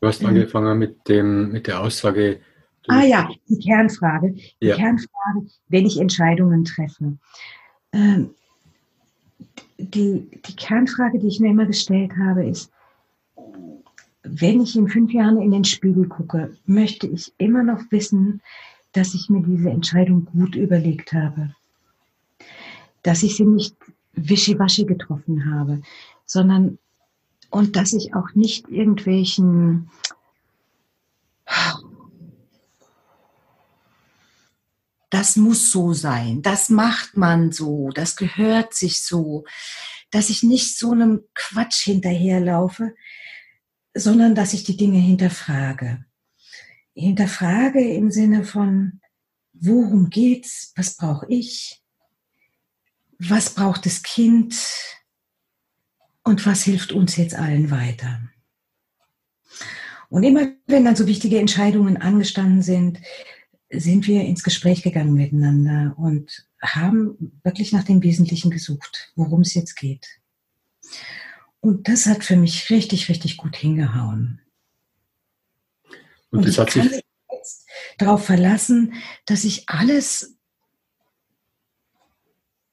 [0.00, 2.40] Du hast ähm, angefangen mit, dem, mit der Aussage,
[2.88, 4.32] Ah ja, die Kernfrage.
[4.62, 4.76] Die ja.
[4.76, 7.18] Kernfrage, wenn ich Entscheidungen treffe.
[7.92, 8.30] Ähm,
[9.78, 12.72] die, die Kernfrage, die ich mir immer gestellt habe, ist,
[14.22, 18.40] wenn ich in fünf Jahren in den Spiegel gucke, möchte ich immer noch wissen,
[18.92, 21.54] dass ich mir diese Entscheidung gut überlegt habe.
[23.08, 23.74] Dass ich sie nicht
[24.12, 25.80] wischiwaschi getroffen habe,
[26.26, 26.78] sondern
[27.48, 29.90] und dass ich auch nicht irgendwelchen
[35.08, 39.46] das muss so sein, das macht man so, das gehört sich so,
[40.10, 42.94] dass ich nicht so einem Quatsch hinterherlaufe,
[43.94, 46.04] sondern dass ich die Dinge hinterfrage.
[46.92, 49.00] Hinterfrage im Sinne von,
[49.54, 51.82] worum geht's, was brauche ich,
[53.18, 54.56] was braucht das Kind
[56.22, 58.20] und was hilft uns jetzt allen weiter.
[60.08, 63.00] Und immer wenn dann so wichtige Entscheidungen angestanden sind,
[63.70, 69.54] sind wir ins Gespräch gegangen miteinander und haben wirklich nach dem Wesentlichen gesucht, worum es
[69.54, 70.06] jetzt geht.
[71.60, 74.40] Und das hat für mich richtig, richtig gut hingehauen.
[76.30, 77.66] Und, und das hat sich jetzt
[77.98, 78.94] darauf verlassen,
[79.26, 80.37] dass ich alles,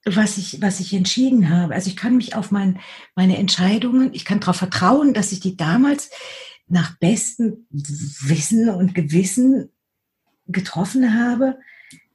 [0.05, 2.79] was ich, was ich entschieden habe, also ich kann mich auf mein,
[3.15, 6.11] meine Entscheidungen, ich kann darauf vertrauen, dass ich die damals
[6.67, 9.69] nach bestem Wissen und Gewissen
[10.47, 11.57] getroffen habe,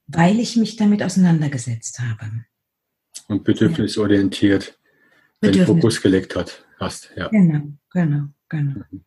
[0.06, 2.44] weil ich mich damit auseinandergesetzt habe.
[3.28, 4.78] Und bedürfnisorientiert
[5.40, 5.66] Bedürfnis.
[5.66, 7.12] den Fokus gelegt hat, hast.
[7.16, 7.28] Ja.
[7.28, 8.84] Genau, genau, genau.
[8.90, 9.04] Mhm.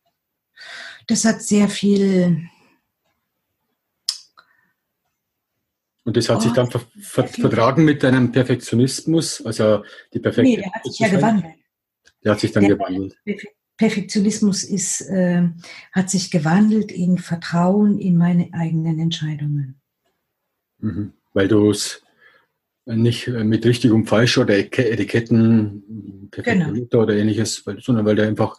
[1.08, 2.50] Das hat sehr viel.
[6.06, 10.50] Und das hat oh, sich dann ver ver vertragen mit deinem Perfektionismus, also die perfekte.
[10.50, 11.56] Nee, der hat sich ja gewandelt.
[12.24, 13.18] Der hat sich dann der, gewandelt.
[13.78, 15.50] Perfektionismus ist, äh,
[15.92, 19.82] hat sich gewandelt in Vertrauen in meine eigenen Entscheidungen.
[20.80, 21.14] Mhm.
[21.34, 22.04] Weil du es
[22.86, 27.02] nicht mit richtig und falsch oder Etiketten, genau.
[27.02, 28.58] oder ähnliches, sondern weil du einfach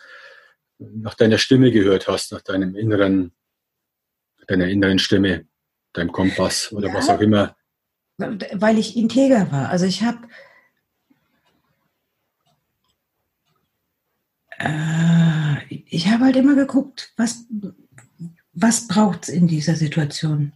[0.78, 3.32] nach deiner Stimme gehört hast, nach deinem inneren,
[4.46, 5.46] deiner inneren Stimme,
[5.94, 7.56] deinem Kompass oder ja, was auch immer.
[8.16, 9.70] Weil ich integer war.
[9.70, 10.18] Also ich habe
[14.58, 17.46] äh, ich habe halt immer geguckt, was,
[18.52, 20.52] was braucht es in dieser Situation.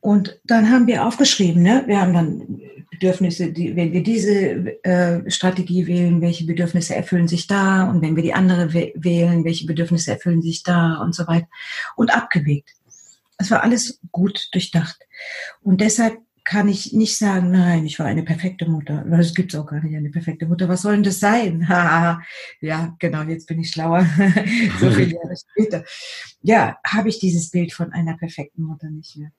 [0.00, 1.84] Und dann haben wir aufgeschrieben, ne?
[1.86, 7.46] wir haben dann Bedürfnisse, die, wenn wir diese äh, Strategie wählen, welche Bedürfnisse erfüllen sich
[7.46, 11.48] da und wenn wir die andere wählen, welche Bedürfnisse erfüllen sich da und so weiter
[11.96, 12.70] und abgewegt.
[13.38, 14.98] Es war alles gut durchdacht.
[15.60, 19.02] Und deshalb kann ich nicht sagen, nein, ich war eine perfekte Mutter.
[19.06, 20.68] Weil es gibt auch gar nicht eine perfekte Mutter.
[20.68, 21.66] Was soll denn das sein?
[22.60, 24.02] ja, genau, jetzt bin ich schlauer.
[24.80, 25.84] so viele Jahre später.
[26.42, 29.32] Ja, habe ich dieses Bild von einer perfekten Mutter nicht mehr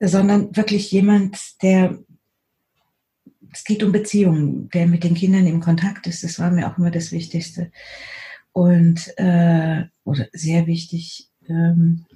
[0.00, 1.98] sondern wirklich jemand, der,
[3.52, 6.24] es geht um Beziehungen, der mit den Kindern im Kontakt ist.
[6.24, 7.70] Das war mir auch immer das Wichtigste.
[8.52, 11.28] Und, äh, oder sehr wichtig.
[11.48, 12.06] Ähm,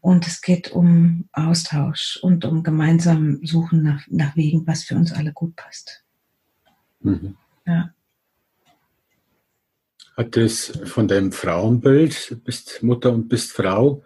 [0.00, 5.12] und es geht um Austausch und um gemeinsam Suchen nach, nach Wegen, was für uns
[5.12, 6.04] alle gut passt.
[7.00, 7.36] Mhm.
[7.66, 7.94] Ja.
[10.16, 14.04] Hat es von deinem Frauenbild, du bist Mutter und bist Frau,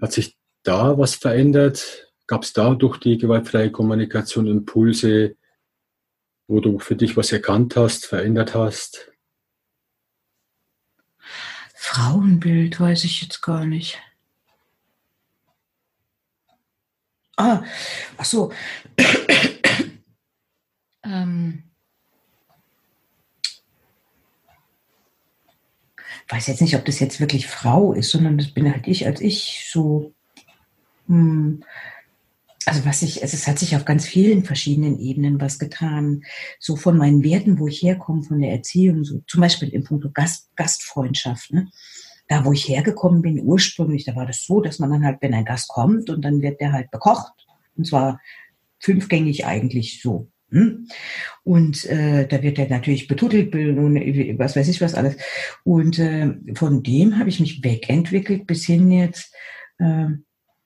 [0.00, 2.12] hat sich da was verändert?
[2.26, 5.36] Gab es da durch die gewaltfreie Kommunikation Impulse,
[6.46, 9.10] wo du für dich was erkannt hast, verändert hast?
[11.86, 14.02] Frauenbild weiß ich jetzt gar nicht.
[17.36, 17.62] Ah,
[18.16, 18.52] ach so.
[21.04, 21.62] ähm,
[26.28, 29.20] weiß jetzt nicht, ob das jetzt wirklich Frau ist, sondern das bin halt ich als
[29.20, 30.12] ich so
[31.06, 31.62] hm.
[32.66, 36.22] Also was ich, es hat sich auf ganz vielen verschiedenen Ebenen was getan.
[36.58, 40.12] So von meinen Werten, wo ich herkomme, von der Erziehung, so zum Beispiel im Punkt
[40.14, 41.52] Gast, Gastfreundschaft.
[41.52, 41.68] Ne?
[42.26, 45.32] Da, wo ich hergekommen bin, ursprünglich, da war das so, dass man dann halt, wenn
[45.32, 47.46] ein Gast kommt und dann wird der halt bekocht.
[47.76, 48.20] Und zwar
[48.80, 50.28] fünfgängig eigentlich so.
[50.50, 50.88] Hm?
[51.44, 55.16] Und äh, da wird er natürlich betutelt, was weiß ich was alles.
[55.62, 59.32] Und äh, von dem habe ich mich wegentwickelt bis hin jetzt,
[59.78, 60.08] äh,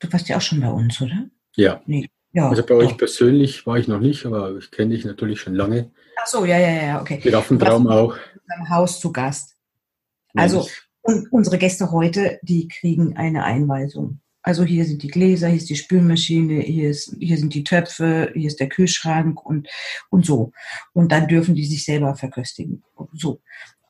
[0.00, 1.28] Du warst ja auch schon bei uns, oder?
[1.56, 1.82] Ja.
[1.86, 2.08] Nee.
[2.32, 5.54] ja also bei euch persönlich war ich noch nicht, aber ich kenne dich natürlich schon
[5.54, 5.90] lange.
[6.20, 7.18] Ach so, ja, ja, ja, okay.
[7.18, 8.16] Giraffentraum auch.
[8.58, 9.56] Im Haus zu Gast.
[10.34, 10.66] Also
[11.02, 14.20] und unsere Gäste heute, die kriegen eine Einweisung.
[14.42, 18.30] Also hier sind die Gläser, hier ist die Spülmaschine, hier, ist, hier sind die Töpfe,
[18.34, 19.68] hier ist der Kühlschrank und,
[20.08, 20.52] und so.
[20.92, 22.82] Und dann dürfen die sich selber verköstigen.
[23.12, 23.40] So.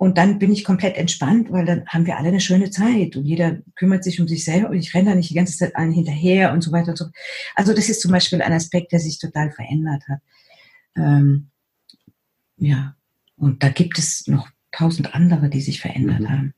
[0.01, 3.27] Und dann bin ich komplett entspannt, weil dann haben wir alle eine schöne Zeit und
[3.27, 5.93] jeder kümmert sich um sich selber und ich renne da nicht die ganze Zeit allen
[5.93, 7.05] hinterher und so weiter und so.
[7.55, 10.21] Also das ist zum Beispiel ein Aspekt, der sich total verändert hat.
[10.97, 11.51] Ähm,
[12.57, 12.97] ja,
[13.37, 16.31] und da gibt es noch tausend andere, die sich verändert mhm.
[16.31, 16.55] haben.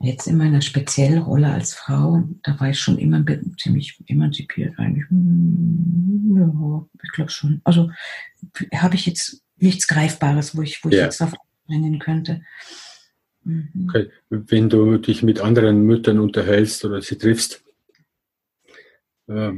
[0.00, 3.22] Jetzt in meiner speziellen Rolle als Frau, da war ich schon immer
[3.60, 5.10] ziemlich emanzipiert eigentlich.
[5.10, 7.60] Hm, ja, ich glaube schon.
[7.64, 7.90] Also
[8.74, 11.04] habe ich jetzt nichts Greifbares, wo ich, wo ich ja.
[11.04, 11.34] jetzt drauf
[11.66, 12.42] bringen könnte.
[13.44, 13.88] Mhm.
[13.88, 14.10] Okay.
[14.28, 17.64] Wenn du dich mit anderen Müttern unterhältst oder sie triffst,
[19.28, 19.52] äh,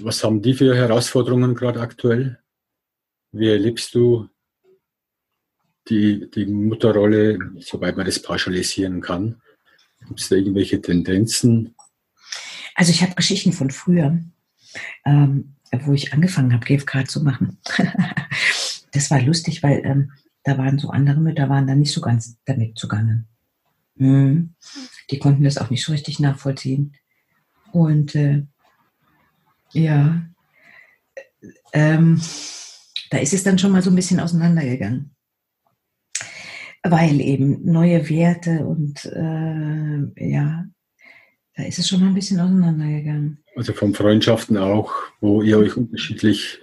[0.00, 2.38] was haben die für Herausforderungen gerade aktuell?
[3.32, 4.28] Wie erlebst du
[5.88, 9.40] die, die Mutterrolle, soweit man das pauschalisieren kann?
[10.06, 11.74] Gibt es da irgendwelche Tendenzen?
[12.74, 14.18] Also ich habe Geschichten von früher,
[15.04, 17.58] ähm, wo ich angefangen habe, GFK zu machen.
[18.92, 20.12] das war lustig, weil ähm,
[20.44, 23.26] da waren so andere Mütter, waren da nicht so ganz damit zugange.
[23.96, 24.54] Hm.
[25.10, 26.94] Die konnten das auch nicht so richtig nachvollziehen.
[27.72, 28.44] Und äh,
[29.72, 30.22] ja,
[31.72, 32.20] ähm,
[33.10, 35.14] da ist es dann schon mal so ein bisschen auseinandergegangen.
[36.82, 40.64] Weil eben neue Werte und äh, ja,
[41.54, 43.44] da ist es schon mal ein bisschen auseinandergegangen.
[43.54, 46.58] Also von Freundschaften auch, wo ihr euch unterschiedlich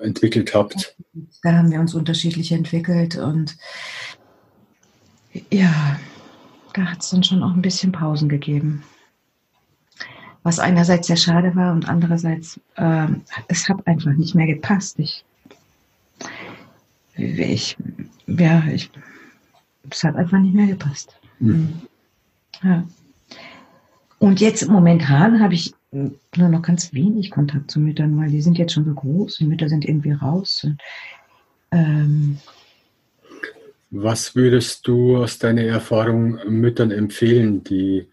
[0.00, 0.96] entwickelt habt.
[1.42, 3.56] Da haben wir uns unterschiedlich entwickelt und
[5.50, 5.98] ja,
[6.74, 8.82] da hat es dann schon auch ein bisschen Pausen gegeben.
[10.42, 13.06] Was einerseits sehr schade war und andererseits, äh,
[13.48, 14.98] es hat einfach nicht mehr gepasst.
[14.98, 15.24] Ich,
[17.16, 17.76] ich,
[18.26, 18.90] ja, ich,
[19.88, 21.16] es hat einfach nicht mehr gepasst.
[21.38, 21.82] Mhm.
[22.62, 22.84] Ja.
[24.18, 28.58] Und jetzt momentan habe ich nur noch ganz wenig Kontakt zu Müttern, weil die sind
[28.58, 30.62] jetzt schon so groß, die Mütter sind irgendwie raus.
[30.64, 30.80] Und,
[31.70, 32.38] ähm,
[33.90, 38.08] Was würdest du aus deiner Erfahrung Müttern empfehlen, die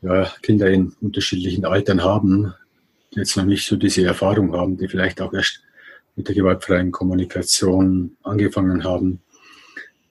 [0.00, 2.54] ja, Kinder in unterschiedlichen Altern haben,
[3.12, 5.60] die jetzt noch nicht so diese Erfahrung haben, die vielleicht auch erst
[6.16, 9.20] mit der gewaltfreien Kommunikation angefangen haben?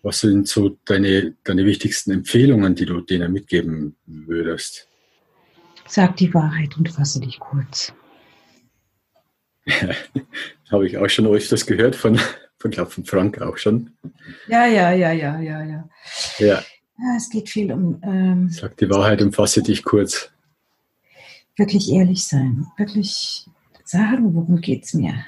[0.04, 4.88] Was sind so deine, deine wichtigsten Empfehlungen, die du denen mitgeben würdest?
[5.88, 7.93] Sag die Wahrheit und fasse dich kurz.
[10.72, 12.19] Habe ich auch schon öfters gehört von,
[12.58, 13.91] von, glaub, von Frank auch schon.
[14.48, 15.89] Ja, ja, ja, ja, ja, ja.
[16.39, 18.02] Ja, ja es geht viel um.
[18.04, 20.32] Ähm, Sag die Wahrheit und fasse dich kurz.
[21.56, 22.67] Wirklich ehrlich sein.
[22.78, 23.46] Wirklich
[23.84, 25.26] sagen, worum geht es mir.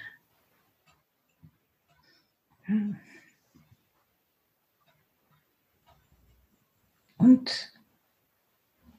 [7.17, 7.71] Und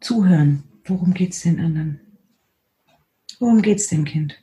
[0.00, 0.62] zuhören.
[0.86, 2.00] Worum geht es den anderen?
[3.38, 4.40] Worum geht es dem Kind?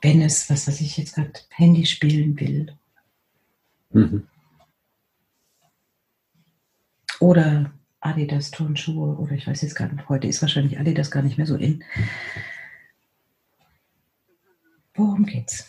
[0.00, 2.76] Wenn es, was weiß ich jetzt gerade, Handy spielen will.
[3.90, 4.28] Mhm.
[7.18, 11.36] Oder Adidas Turnschuhe oder ich weiß jetzt gar nicht, heute ist wahrscheinlich Adidas gar nicht
[11.36, 11.82] mehr so in.
[14.94, 15.68] Worum geht's?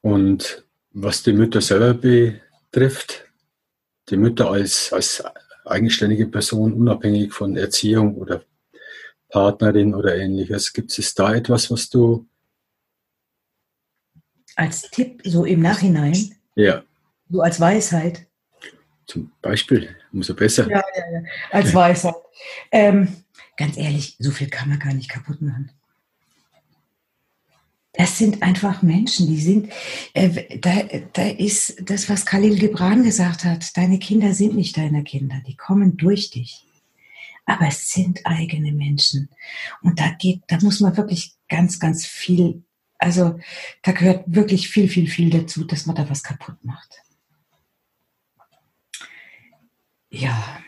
[0.00, 3.28] Und was die Mütter selber betrifft,
[4.08, 5.22] die Mütter als, als
[5.64, 8.42] eigenständige Person, unabhängig von Erziehung oder
[9.28, 12.26] Partnerin oder ähnliches, gibt es da etwas, was du
[14.56, 16.82] als Tipp so im Nachhinein, ja.
[17.30, 18.26] so als Weisheit.
[19.06, 20.68] Zum Beispiel, umso besser.
[20.68, 21.22] Ja, ja, ja.
[21.50, 22.14] als Weisheit.
[22.70, 23.16] Ähm,
[23.56, 25.70] ganz ehrlich, so viel kann man gar nicht kaputt machen.
[27.92, 29.72] Das sind einfach Menschen, die sind,
[30.14, 35.02] äh, da, da ist das, was Khalil Gibran gesagt hat, deine Kinder sind nicht deine
[35.02, 36.64] Kinder, die kommen durch dich.
[37.46, 39.28] Aber es sind eigene Menschen.
[39.82, 42.62] Und da geht, da muss man wirklich ganz, ganz viel,
[42.98, 43.40] also
[43.82, 47.02] da gehört wirklich viel, viel, viel dazu, dass man da was kaputt macht.
[50.10, 50.60] Ja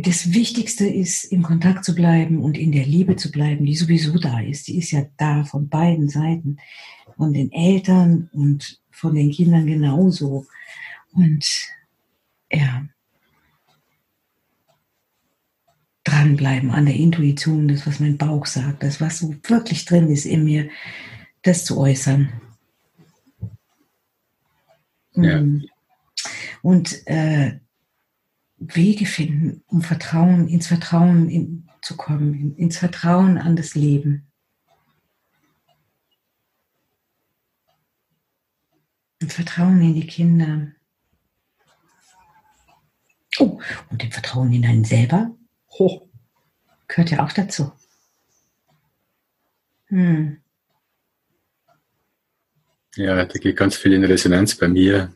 [0.00, 4.18] das Wichtigste ist, im Kontakt zu bleiben und in der Liebe zu bleiben, die sowieso
[4.18, 4.68] da ist.
[4.68, 6.58] Die ist ja da von beiden Seiten,
[7.16, 10.46] von den Eltern und von den Kindern genauso.
[11.12, 11.46] Und
[12.52, 12.86] ja,
[16.04, 20.26] dranbleiben an der Intuition, das, was mein Bauch sagt, das, was so wirklich drin ist
[20.26, 20.68] in mir,
[21.42, 22.28] das zu äußern.
[25.14, 25.42] Ja.
[26.62, 27.58] Und äh,
[28.58, 34.26] Wege finden, um Vertrauen, ins Vertrauen in, zu kommen, ins Vertrauen an das Leben.
[39.20, 40.72] Ein Vertrauen in die Kinder.
[43.38, 45.36] Oh, und im Vertrauen in einen selber.
[45.70, 46.06] Hoch.
[46.88, 47.72] Gehört ja auch dazu.
[49.86, 50.40] Hm.
[52.96, 55.14] Ja, da geht ganz viel in Resonanz bei mir,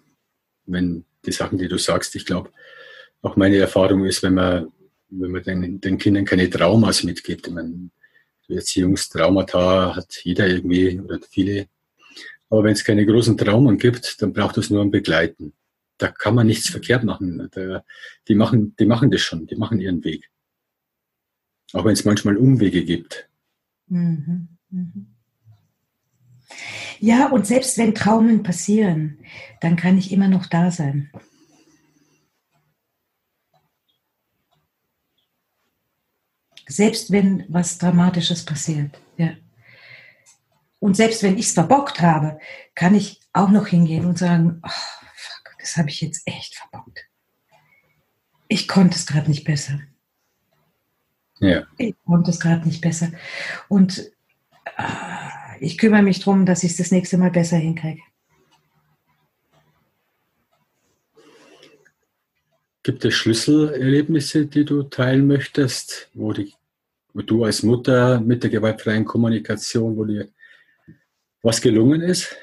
[0.66, 2.52] wenn die Sachen, die du sagst, ich glaube,
[3.22, 4.72] auch meine Erfahrung ist, wenn man,
[5.08, 7.46] wenn man den, den Kindern keine Traumas mitgibt.
[7.46, 7.90] Ich meine,
[8.48, 11.68] Erziehungstraumata hat jeder irgendwie oder viele.
[12.48, 15.52] Aber wenn es keine großen Traumen gibt, dann braucht es nur ein Begleiten.
[15.98, 17.48] Da kann man nichts verkehrt machen.
[17.52, 17.84] Da,
[18.26, 20.30] die, machen die machen das schon, die machen ihren Weg.
[21.72, 23.28] Auch wenn es manchmal Umwege gibt.
[23.86, 24.48] Mhm.
[24.70, 25.06] Mhm.
[26.98, 29.18] Ja, und selbst wenn Traumen passieren,
[29.60, 31.10] dann kann ich immer noch da sein.
[36.70, 39.00] Selbst wenn was Dramatisches passiert.
[39.16, 39.32] Ja.
[40.78, 42.38] Und selbst wenn ich es verbockt habe,
[42.76, 47.06] kann ich auch noch hingehen und sagen, oh, fuck, das habe ich jetzt echt verbockt.
[48.46, 49.80] Ich konnte es gerade nicht besser.
[51.40, 51.66] Ja.
[51.76, 53.10] Ich konnte es gerade nicht besser.
[53.68, 53.98] Und
[54.64, 58.02] äh, ich kümmere mich darum, dass ich es das nächste Mal besser hinkriege.
[62.84, 66.54] Gibt es Schlüsselerlebnisse, die du teilen möchtest, wo die
[67.14, 70.28] du als Mutter mit der gewaltfreien Kommunikation, wo dir
[71.42, 72.36] was gelungen ist?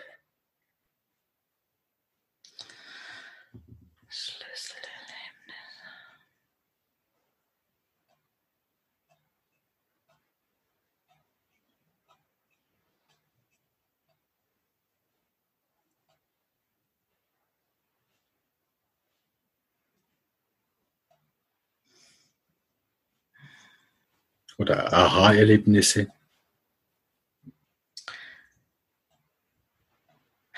[24.57, 26.07] Oder Aha-Erlebnisse?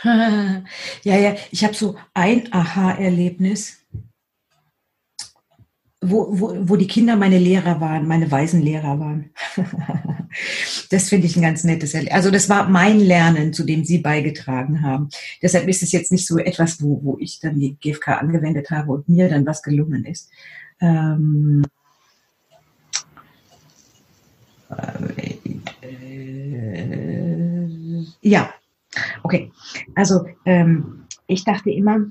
[0.04, 0.64] ja,
[1.04, 3.86] ja, ich habe so ein Aha-Erlebnis,
[6.02, 9.32] wo, wo, wo die Kinder meine Lehrer waren, meine weisen Lehrer waren.
[10.92, 12.16] Das finde ich ein ganz nettes Erlebnis.
[12.16, 15.10] Also das war mein Lernen, zu dem Sie beigetragen haben.
[15.42, 18.92] Deshalb ist es jetzt nicht so etwas, wo, wo ich dann die GFK angewendet habe
[18.92, 20.30] und mir dann was gelungen ist.
[20.82, 21.79] Ähm, äh, äh,
[28.22, 28.54] ja,
[29.24, 29.52] okay.
[29.96, 32.06] Also ähm, ich dachte immer,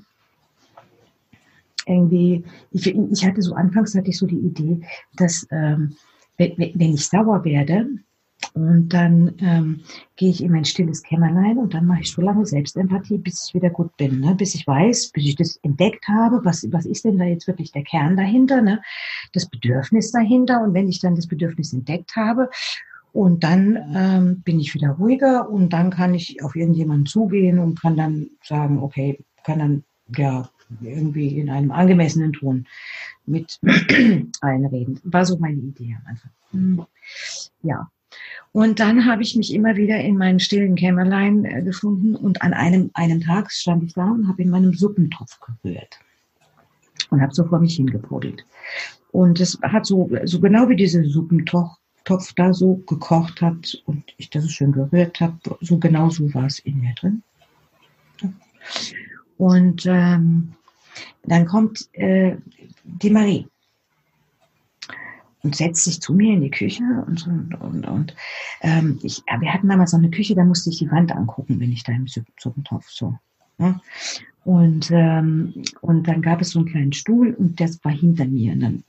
[1.85, 4.81] irgendwie, ich, ich hatte so anfangs hatte ich so die Idee,
[5.15, 5.95] dass ähm,
[6.37, 7.87] wenn, wenn ich sauer werde,
[8.53, 9.81] und dann ähm,
[10.15, 13.53] gehe ich in mein stilles Kämmerlein und dann mache ich so lange Selbstempathie, bis ich
[13.53, 14.35] wieder gut bin, ne?
[14.35, 17.71] bis ich weiß, bis ich das entdeckt habe, was, was ist denn da jetzt wirklich
[17.71, 18.81] der Kern dahinter, ne?
[19.33, 20.61] das Bedürfnis dahinter.
[20.61, 22.49] Und wenn ich dann das Bedürfnis entdeckt habe,
[23.11, 27.81] und dann ähm, bin ich wieder ruhiger und dann kann ich auf irgendjemanden zugehen und
[27.81, 29.83] kann dann sagen, okay, kann dann
[30.15, 30.47] ja
[30.79, 32.67] irgendwie in einem angemessenen Ton
[33.25, 33.59] mit
[34.41, 34.99] einreden.
[35.03, 36.31] War so meine Idee am Anfang.
[36.51, 36.85] Hm.
[37.63, 37.89] Ja.
[38.51, 42.53] Und dann habe ich mich immer wieder in meinen stillen Kämmerlein äh, gefunden und an
[42.53, 45.99] einem, einem Tag stand ich da und habe in meinem Suppentopf gerührt
[47.11, 48.45] und habe so vor mich hingebrodelt.
[49.11, 51.79] Und es hat so, so genau wie dieser Suppentopf
[52.09, 56.33] Topf da so gekocht hat und ich das so schön gerührt habe, so genau so
[56.33, 57.21] war es in mir drin.
[59.37, 60.53] Und ähm,
[61.23, 62.37] dann kommt äh,
[62.83, 63.47] die Marie
[65.43, 68.15] und setzt sich zu mir in die Küche und und, und, und
[68.61, 71.71] ähm, ich, wir hatten damals so eine Küche, da musste ich die Wand angucken, wenn
[71.71, 73.17] ich da im Suppentopf so.
[73.57, 73.79] Ne?
[74.45, 78.53] Und, ähm, und dann gab es so einen kleinen Stuhl und das war hinter mir.
[78.53, 78.83] Und dann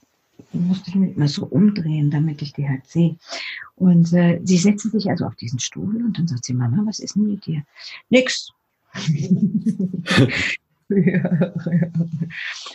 [0.52, 3.16] musste ich mich immer so umdrehen, damit ich die halt sehe.
[3.76, 6.98] Und äh, sie setzte sich also auf diesen Stuhl und dann sagt sie, Mama, was
[7.00, 7.62] ist denn mit dir?
[8.08, 8.52] Nix.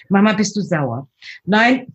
[0.10, 1.08] Mama, bist du sauer?
[1.46, 1.88] Nein.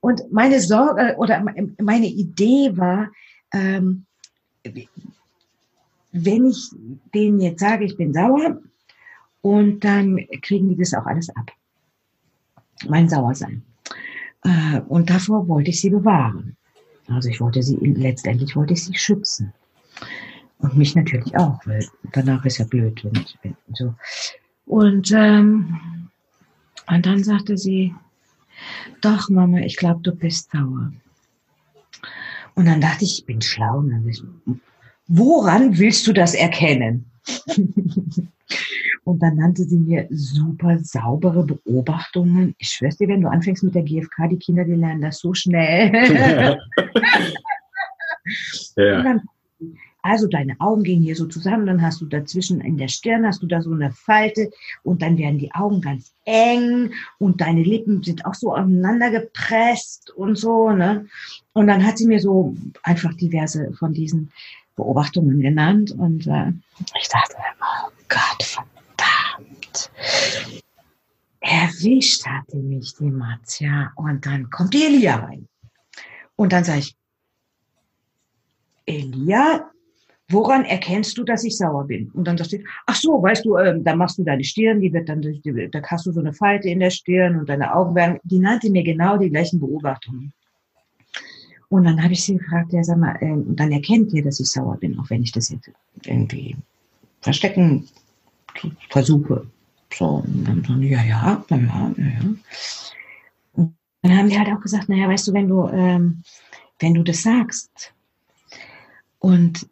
[0.00, 1.44] Und meine Sorge oder
[1.80, 3.10] meine Idee war,
[3.52, 4.06] ähm,
[6.12, 6.70] wenn ich
[7.14, 8.58] denen jetzt sage, ich bin sauer,
[9.44, 11.50] und dann kriegen die das auch alles ab.
[12.88, 13.62] Mein Sauersein.
[14.42, 16.56] Äh, und davor wollte ich sie bewahren.
[17.08, 19.52] Also ich wollte sie, letztendlich wollte ich sie schützen.
[20.60, 23.54] Und mich natürlich auch, weil danach ist ja blöd, wenn ich bin.
[23.74, 23.94] So.
[24.64, 26.08] Und, ähm,
[26.86, 27.94] und dann sagte sie,
[29.00, 30.92] doch, Mama, ich glaube, du bist sauer.
[32.54, 33.84] Und dann dachte ich, ich bin schlau.
[35.06, 37.06] Woran willst du das erkennen?
[39.04, 42.54] und dann nannte sie mir super saubere Beobachtungen.
[42.58, 45.34] Ich schwör's dir, wenn du anfängst mit der GfK, die Kinder, die lernen das so
[45.34, 45.92] schnell.
[48.76, 49.02] ja.
[49.02, 49.22] Dann,
[50.04, 53.42] also deine Augen gehen hier so zusammen, dann hast du dazwischen in der Stirn hast
[53.42, 54.50] du da so eine Falte
[54.82, 60.10] und dann werden die Augen ganz eng und deine Lippen sind auch so aufeinander gepresst
[60.10, 61.06] und so, ne?
[61.54, 64.30] Und dann hat sie mir so einfach diverse von diesen
[64.76, 66.52] Beobachtungen genannt und äh,
[67.00, 69.90] ich dachte, oh Gott, verdammt.
[71.40, 75.48] Erwischt hatte mich die Marzia und dann kommt die Elia rein.
[76.36, 76.96] Und dann sage ich,
[78.84, 79.70] Elia,
[80.28, 82.10] woran erkennst du, dass ich sauer bin?
[82.10, 84.92] Und dann sagt sie, ach so, weißt du, ähm, da machst du deine Stirn, die
[84.92, 87.94] wird dann, die, da hast du so eine Falte in der Stirn und deine Augen
[87.94, 90.32] werden, die nannte mir genau die gleichen Beobachtungen.
[91.68, 94.48] Und dann habe ich sie gefragt, ja, sag mal, äh, dann erkennt ihr, dass ich
[94.48, 95.70] sauer bin, auch wenn ich das jetzt
[96.04, 96.56] irgendwie
[97.20, 97.88] verstecken
[98.90, 99.46] versuche.
[99.92, 102.34] So, und dann sagen ja, ja, ja, ja, ja.
[103.54, 106.22] Und dann haben die halt auch gesagt, naja, weißt du, wenn du, ähm,
[106.78, 107.92] wenn du das sagst
[109.18, 109.66] und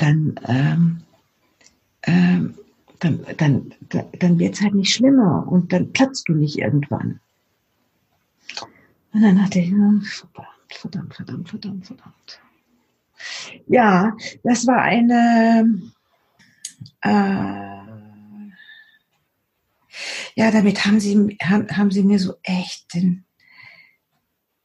[0.00, 1.02] dann, ähm,
[2.02, 2.54] ähm,
[3.00, 3.74] dann, dann,
[4.18, 7.20] dann wird es halt nicht schlimmer und dann platzt du nicht irgendwann.
[9.12, 12.40] Und dann dachte ich, verdammt, verdammt, verdammt, verdammt, verdammt.
[13.66, 15.82] Ja, das war eine,
[17.02, 17.80] äh,
[20.34, 23.24] ja, damit haben sie, haben, haben sie mir so echt den,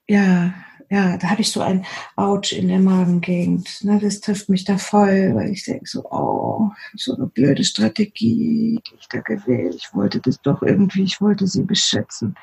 [0.08, 0.54] ja,
[0.90, 3.84] ja, da habe ich so ein Autsch in der Magengegend.
[3.84, 8.80] Ne, das trifft mich da voll, weil ich denke so, oh, so eine blöde Strategie,
[8.86, 9.76] die ich da gewählt.
[9.76, 12.36] Ich wollte das doch irgendwie, ich wollte sie beschützen.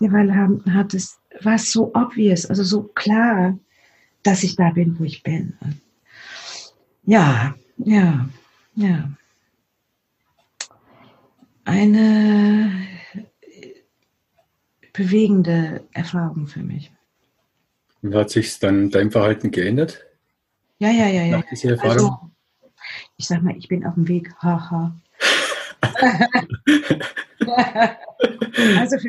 [0.00, 0.34] Derweil
[0.72, 3.58] hat es, war es so obvious, also so klar,
[4.22, 5.56] dass ich da bin, wo ich bin.
[7.04, 8.28] Ja, ja,
[8.74, 9.10] ja.
[11.64, 12.72] Eine
[14.92, 16.90] bewegende Erfahrung für mich.
[18.06, 20.06] Und hat sich dann dein Verhalten geändert?
[20.78, 21.38] Ja, ja, ja, ja.
[21.38, 21.90] Nach dieser Erfahrung?
[21.90, 22.30] Also,
[23.16, 24.32] ich sag mal, ich bin auf dem Weg.
[24.40, 24.94] Haha.
[28.78, 29.08] also für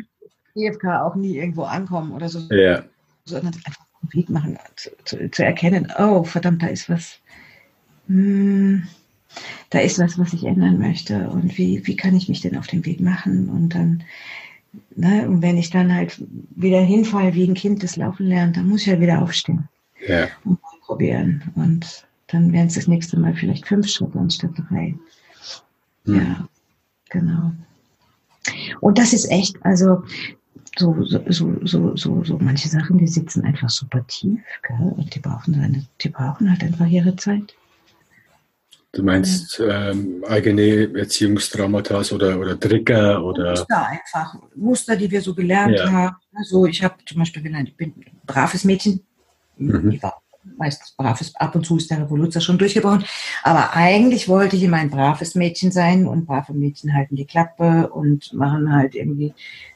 [0.56, 2.40] die EFK auch nie irgendwo ankommen oder so.
[2.52, 2.82] Ja.
[3.24, 7.20] Sondern einfach den Weg machen, zu, zu, zu, erkennen, oh, verdammt, da ist was,
[8.08, 8.82] hm,
[9.70, 12.66] da ist was, was ich ändern möchte und wie, wie kann ich mich denn auf
[12.66, 14.02] den Weg machen und dann,
[14.96, 18.68] ne, und wenn ich dann halt wieder hinfalle wie ein Kind, das Laufen lernt, dann
[18.68, 19.68] muss ich ja wieder aufstehen
[20.06, 20.28] ja.
[20.44, 24.94] und probieren und dann wären es das nächste Mal vielleicht fünf Schritte anstatt drei.
[26.04, 26.14] Hm.
[26.14, 26.48] Ja,
[27.10, 27.52] genau.
[28.80, 30.04] Und das ist echt, also
[30.78, 34.92] so, so, so, so, so, manche Sachen, die sitzen einfach super tief, gell?
[34.96, 37.54] und die brauchen, eine, die brauchen halt einfach ihre Zeit.
[38.98, 39.90] Du meinst ja.
[39.90, 43.50] ähm, eigene Erziehungstraumata oder, oder Trigger oder.
[43.50, 44.34] Muster einfach.
[44.56, 45.88] Muster, die wir so gelernt ja.
[45.88, 46.16] haben.
[46.34, 49.00] Also ich habe zum Beispiel gelernt, ich bin ein braves Mädchen.
[49.56, 49.92] Mhm.
[49.92, 50.20] Ich war
[50.56, 53.04] meist braves, ab und zu ist der Revoluzer schon durchgebrochen.
[53.44, 57.90] Aber eigentlich wollte ich immer ein braves Mädchen sein und brave Mädchen halten die Klappe
[57.90, 59.32] und machen halt irgendwie,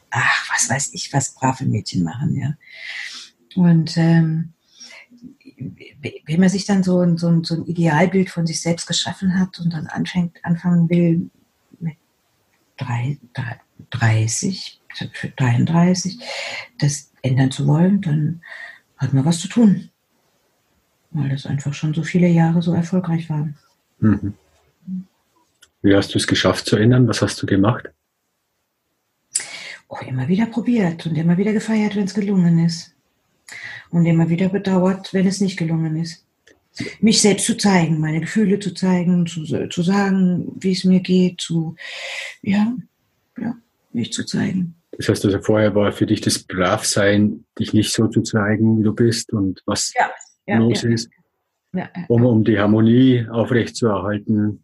[0.09, 2.55] ach, was weiß ich, was brave Mädchen machen, ja.
[3.55, 4.51] Und ähm,
[6.25, 9.73] wenn man sich dann so, so, so ein Idealbild von sich selbst geschaffen hat und
[9.73, 11.29] dann anfängt, anfangen will
[11.79, 11.95] mit
[12.77, 13.17] drei,
[13.89, 14.81] 30,
[15.37, 16.19] 33,
[16.79, 18.41] das ändern zu wollen, dann
[18.97, 19.89] hat man was zu tun
[21.13, 23.47] weil das einfach schon so viele Jahre so erfolgreich war.
[23.99, 24.33] Mhm.
[25.81, 27.07] Wie hast du es geschafft zu ändern?
[27.07, 27.89] Was hast du gemacht?
[29.87, 32.92] Oh, immer wieder probiert und immer wieder gefeiert, wenn es gelungen ist.
[33.93, 36.25] Und immer wieder bedauert, wenn es nicht gelungen ist.
[36.99, 41.39] Mich selbst zu zeigen, meine Gefühle zu zeigen, zu, zu sagen, wie es mir geht,
[41.39, 41.75] zu,
[42.41, 42.73] ja,
[43.39, 43.55] ja,
[43.91, 44.73] mich zu zeigen.
[44.97, 48.83] Das heißt also, vorher war für dich das Bravsein, dich nicht so zu zeigen, wie
[48.83, 50.09] du bist und was ja
[50.45, 50.89] ja, los ja.
[50.89, 51.09] ist,
[52.07, 54.63] um, um die Harmonie aufrechtzuerhalten.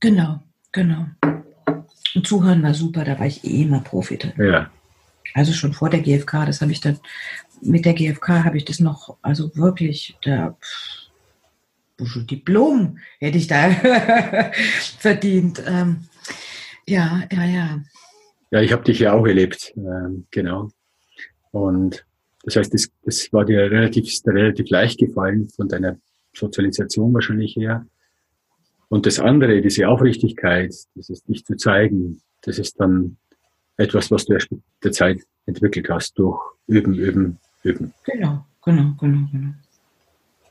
[0.00, 1.06] Genau, genau.
[2.14, 4.32] Und Zuhören war super, da war ich eh immer Profi drin.
[4.38, 4.70] Ja.
[5.34, 6.98] Also schon vor der GfK, das habe ich dann,
[7.62, 10.56] mit der GfK habe ich das noch, also wirklich, da,
[11.98, 13.70] Diplom hätte ich da
[14.98, 15.62] verdient.
[15.66, 16.04] Ähm,
[16.86, 17.80] ja, ja, ja.
[18.50, 20.70] Ja, ich habe dich ja auch erlebt, ähm, genau.
[21.52, 22.04] Und
[22.44, 25.96] das heißt, das, das war dir relativ, relativ leicht gefallen von deiner
[26.34, 27.86] Sozialisation wahrscheinlich her.
[28.88, 33.16] Und das andere, diese Aufrichtigkeit, dieses dich zu zeigen, das ist dann
[33.76, 37.92] etwas, was du erst mit der Zeit entwickelt hast durch Üben, Üben, Üben.
[38.04, 39.54] Genau, genau, genau, genau.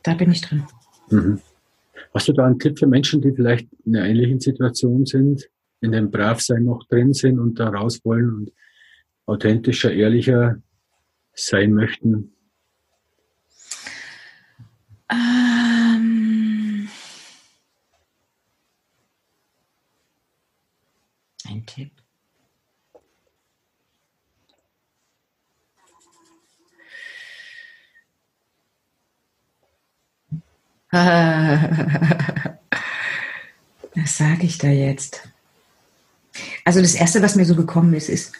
[0.03, 0.63] Da bin ich drin.
[1.09, 1.41] Mhm.
[2.13, 5.49] Hast du da einen Tipp für Menschen, die vielleicht in einer ähnlichen Situation sind,
[5.81, 8.51] in dem Bravsein noch drin sind und da raus wollen und
[9.25, 10.61] authentischer, ehrlicher
[11.33, 12.33] sein möchten?
[15.09, 16.87] Ähm,
[21.47, 21.91] ein Tipp.
[33.95, 35.29] Was sage ich da jetzt?
[36.65, 38.33] Also das Erste, was mir so gekommen ist, ist,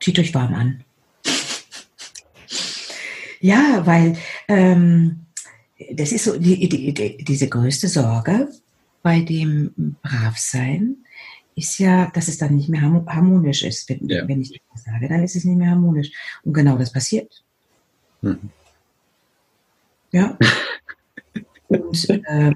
[0.00, 0.84] zieht euch warm an.
[3.40, 4.16] Ja, weil
[4.48, 5.26] ähm,
[5.92, 8.48] das ist so die, die, die, diese größte Sorge
[9.02, 10.96] bei dem Bravsein
[11.54, 13.88] ist ja, dass es dann nicht mehr harmonisch ist.
[13.88, 14.26] Wenn, ja.
[14.26, 16.10] wenn ich das sage, dann ist es nicht mehr harmonisch.
[16.42, 17.42] Und genau das passiert.
[18.22, 18.50] Mhm.
[20.10, 20.38] Ja.
[21.78, 22.52] Und äh,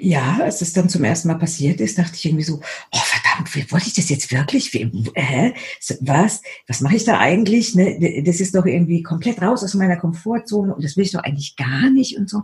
[0.00, 3.54] ja, als es dann zum ersten Mal passiert ist, dachte ich irgendwie so, oh verdammt,
[3.54, 4.72] wie, wollte ich das jetzt wirklich?
[4.74, 5.54] Wie, hä?
[6.00, 6.42] Was?
[6.66, 7.74] Was mache ich da eigentlich?
[7.74, 8.22] Ne?
[8.24, 11.56] Das ist doch irgendwie komplett raus aus meiner Komfortzone und das will ich doch eigentlich
[11.56, 12.42] gar nicht und so.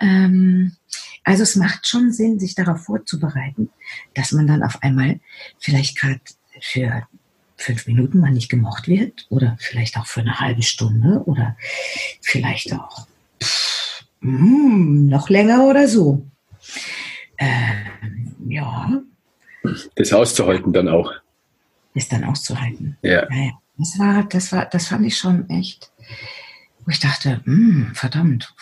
[0.00, 0.72] Ähm,
[1.22, 3.68] also es macht schon Sinn, sich darauf vorzubereiten,
[4.14, 5.20] dass man dann auf einmal
[5.58, 6.20] vielleicht gerade
[6.60, 7.06] für
[7.56, 11.56] fünf Minuten mal nicht gemocht wird oder vielleicht auch für eine halbe Stunde oder
[12.22, 13.06] vielleicht auch
[14.20, 16.26] hm, noch länger oder so.
[17.38, 19.02] Ähm, ja.
[19.94, 21.12] Das auszuhalten dann auch.
[21.94, 22.96] Ist dann auszuhalten.
[23.02, 23.30] Ja.
[23.32, 25.90] ja, Das war, das war, das fand ich schon echt,
[26.84, 28.54] wo ich dachte, hm, verdammt,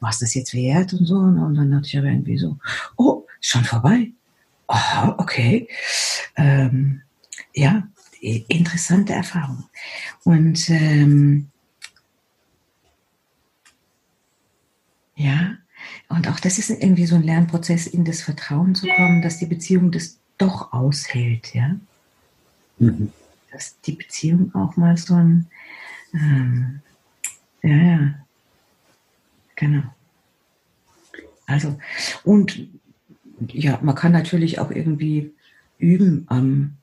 [0.00, 1.16] was das jetzt wert und so.
[1.16, 2.58] Und dann dachte ich aber irgendwie so,
[2.96, 4.12] oh, schon vorbei.
[4.68, 5.68] Oh, okay.
[6.36, 7.02] Ähm,
[7.52, 7.86] ja,
[8.20, 9.64] interessante Erfahrung.
[10.24, 11.50] Und ähm,
[15.16, 15.56] Ja,
[16.08, 19.46] und auch das ist irgendwie so ein Lernprozess, in das Vertrauen zu kommen, dass die
[19.46, 21.76] Beziehung das doch aushält, ja.
[22.78, 23.12] Mhm.
[23.52, 25.46] Dass die Beziehung auch mal so ein,
[26.12, 26.80] ähm,
[27.62, 28.14] ja, ja,
[29.54, 29.82] genau.
[31.46, 31.78] Also,
[32.24, 32.68] und
[33.48, 35.32] ja, man kann natürlich auch irgendwie
[35.78, 36.76] üben am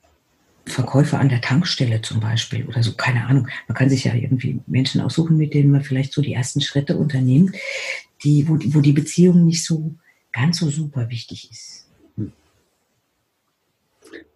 [0.64, 3.48] Verkäufer an der Tankstelle zum Beispiel oder so, keine Ahnung.
[3.68, 6.96] Man kann sich ja irgendwie Menschen aussuchen, mit denen man vielleicht so die ersten Schritte
[6.96, 7.56] unternimmt,
[8.22, 9.94] die, wo, wo die Beziehung nicht so
[10.32, 11.88] ganz so super wichtig ist.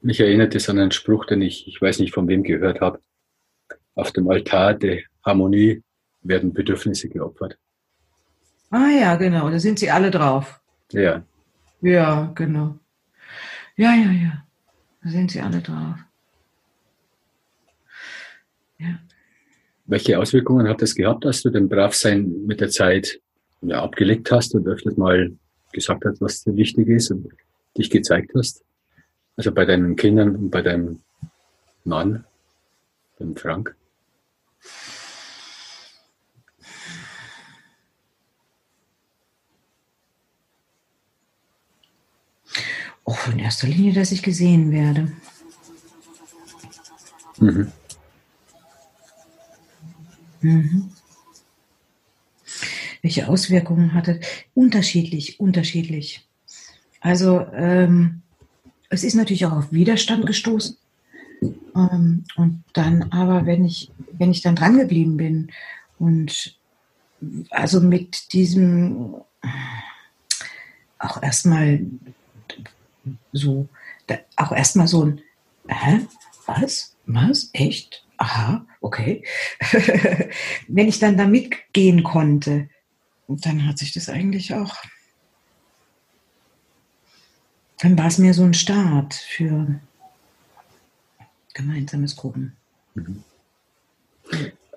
[0.02, 3.00] Mich erinnert es an einen Spruch, den ich, ich weiß nicht von wem gehört habe.
[3.94, 5.82] Auf dem Altar der Harmonie
[6.22, 7.58] werden Bedürfnisse geopfert.
[8.70, 10.60] Ah ja, genau, da sind sie alle drauf.
[10.92, 11.24] Ja.
[11.80, 12.78] Ja, genau.
[13.76, 14.46] Ja, ja, ja.
[15.02, 15.96] Da sind sie alle drauf.
[18.78, 18.98] Ja.
[19.86, 23.20] Welche Auswirkungen hat das gehabt, dass du den Bravsein mit der Zeit
[23.62, 25.32] ja, abgelegt hast und öfters mal
[25.72, 27.28] gesagt hast, was dir wichtig ist und
[27.76, 28.64] dich gezeigt hast?
[29.36, 31.00] Also bei deinen Kindern und bei deinem
[31.84, 32.24] Mann,
[33.20, 33.76] dem Frank?
[43.04, 45.12] Auch in erster Linie, dass ich gesehen werde.
[47.38, 47.70] Mhm.
[50.40, 50.90] Mhm.
[53.02, 54.20] Welche Auswirkungen hatte?
[54.54, 56.26] Unterschiedlich, unterschiedlich.
[57.00, 58.22] Also ähm,
[58.88, 60.76] es ist natürlich auch auf Widerstand gestoßen.
[61.74, 65.52] Ähm, und dann aber, wenn ich, wenn ich dann dran geblieben bin
[65.98, 66.58] und
[67.50, 69.14] also mit diesem
[70.98, 71.80] auch erstmal
[73.32, 73.68] so,
[74.36, 75.20] auch erstmal so ein,
[75.68, 76.00] hä,
[76.46, 79.24] was, was, echt, aha, okay.
[80.68, 82.68] Wenn ich dann da mitgehen konnte,
[83.28, 84.76] dann hat sich das eigentlich auch,
[87.78, 89.80] dann war es mir so ein Start für
[91.54, 92.56] gemeinsames Gucken.
[92.94, 93.24] Mhm.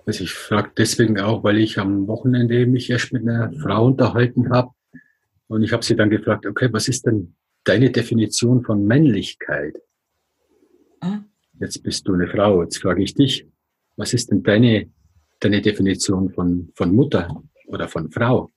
[0.06, 4.50] Also ich frage deswegen auch, weil ich am Wochenende mich erst mit einer Frau unterhalten
[4.50, 4.72] habe
[5.48, 9.76] und ich habe sie dann gefragt, okay, was ist denn deine Definition von Männlichkeit?
[11.02, 11.20] Ah.
[11.60, 12.64] Jetzt bist du eine Frau.
[12.64, 13.46] Jetzt frage ich dich,
[13.98, 14.90] was ist denn deine,
[15.40, 18.52] deine Definition von, von Mutter oder von Frau?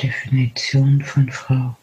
[0.00, 1.76] Definition von Frau.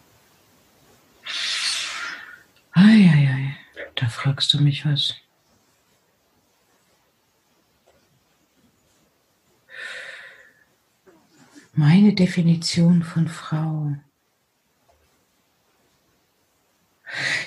[2.71, 3.57] Eieiei,
[3.95, 5.15] da fragst du mich was.
[11.73, 13.95] Meine Definition von Frau.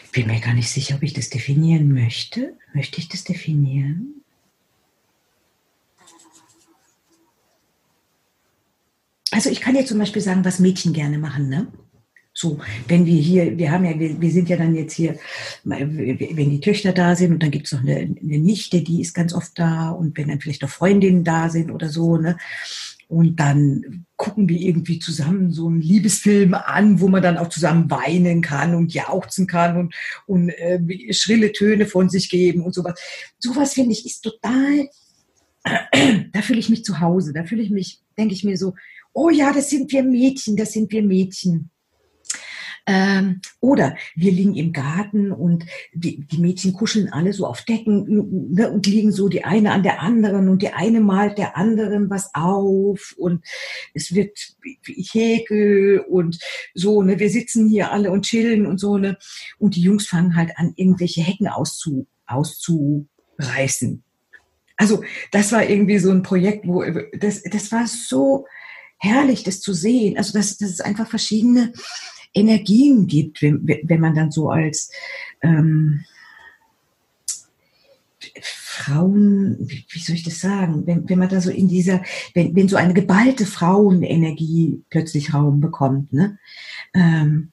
[0.04, 2.56] Ich bin mir gar nicht sicher, ob ich das definieren möchte.
[2.74, 4.22] Möchte ich das definieren?
[9.30, 11.68] Also ich kann jetzt zum Beispiel sagen, was Mädchen gerne machen, ne?
[12.32, 15.18] So, wenn wir hier, wir haben ja, wir, wir sind ja dann jetzt hier,
[15.64, 19.12] wenn die Töchter da sind und dann gibt es noch eine, eine Nichte, die ist
[19.12, 22.38] ganz oft da und wenn dann vielleicht noch Freundinnen da sind oder so, ne?
[23.08, 27.90] Und dann gucken wir irgendwie zusammen so einen Liebesfilm an, wo man dann auch zusammen
[27.90, 29.94] weinen kann und jauchzen kann und,
[30.26, 30.78] und äh,
[31.14, 33.00] schrille Töne von sich geben und sowas.
[33.38, 34.88] Sowas finde ich ist total,
[36.32, 38.74] da fühle ich mich zu Hause, da fühle ich mich, denke ich mir so,
[39.14, 41.70] oh ja, das sind wir Mädchen, das sind wir Mädchen.
[42.90, 48.54] Ähm, oder wir liegen im Garten und die, die Mädchen kuscheln alle so auf Decken
[48.54, 52.08] ne, und liegen so die eine an der anderen und die eine malt der anderen
[52.08, 53.44] was auf und
[53.92, 54.38] es wird
[54.86, 56.38] Häkel und
[56.72, 59.18] so, ne, wir sitzen hier alle und chillen und so, ne,
[59.58, 64.02] und die Jungs fangen halt an, irgendwelche Hecken auszu, auszureißen.
[64.78, 66.84] Also das war irgendwie so ein Projekt, wo
[67.18, 68.46] das, das war so
[68.96, 70.16] herrlich, das zu sehen.
[70.16, 71.74] Also das, das ist einfach verschiedene
[72.34, 74.90] Energien gibt, wenn, wenn man dann so als
[75.42, 76.04] ähm,
[78.40, 82.02] Frauen, wie, soll ich das sagen, wenn, wenn man da so in dieser,
[82.34, 86.38] wenn, wenn so eine geballte Frauenenergie plötzlich Raum bekommt, ne?
[86.94, 87.50] Ähm,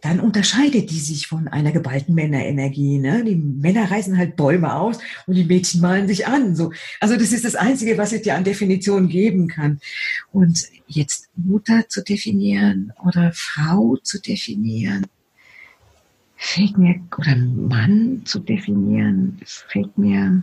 [0.00, 2.98] dann unterscheidet die sich von einer geballten Männerenergie.
[2.98, 3.22] Ne?
[3.24, 6.56] Die Männer reißen halt Bäume aus und die Mädchen malen sich an.
[6.56, 6.72] So.
[7.00, 9.80] Also das ist das Einzige, was es dir an Definition geben kann.
[10.32, 15.06] Und jetzt Mutter zu definieren oder Frau zu definieren,
[16.36, 20.42] fällt mir, oder Mann zu definieren, fällt mir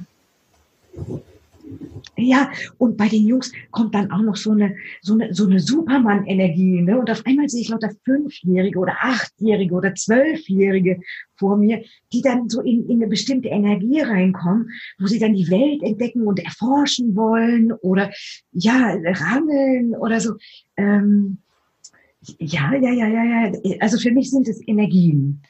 [2.18, 5.60] ja, und bei den Jungs kommt dann auch noch so eine, so eine, so eine
[5.60, 7.00] Superman-Energie, ne?
[7.00, 11.00] Und auf einmal sehe ich lauter Fünfjährige oder Achtjährige oder Zwölfjährige
[11.36, 14.70] vor mir, die dann so in, in eine bestimmte Energie reinkommen,
[15.00, 18.12] wo sie dann die Welt entdecken und erforschen wollen oder,
[18.52, 20.36] ja, rangeln oder so.
[20.78, 21.40] Ähm,
[22.38, 23.52] ja, ja, ja, ja, ja.
[23.80, 25.42] Also für mich sind es Energien,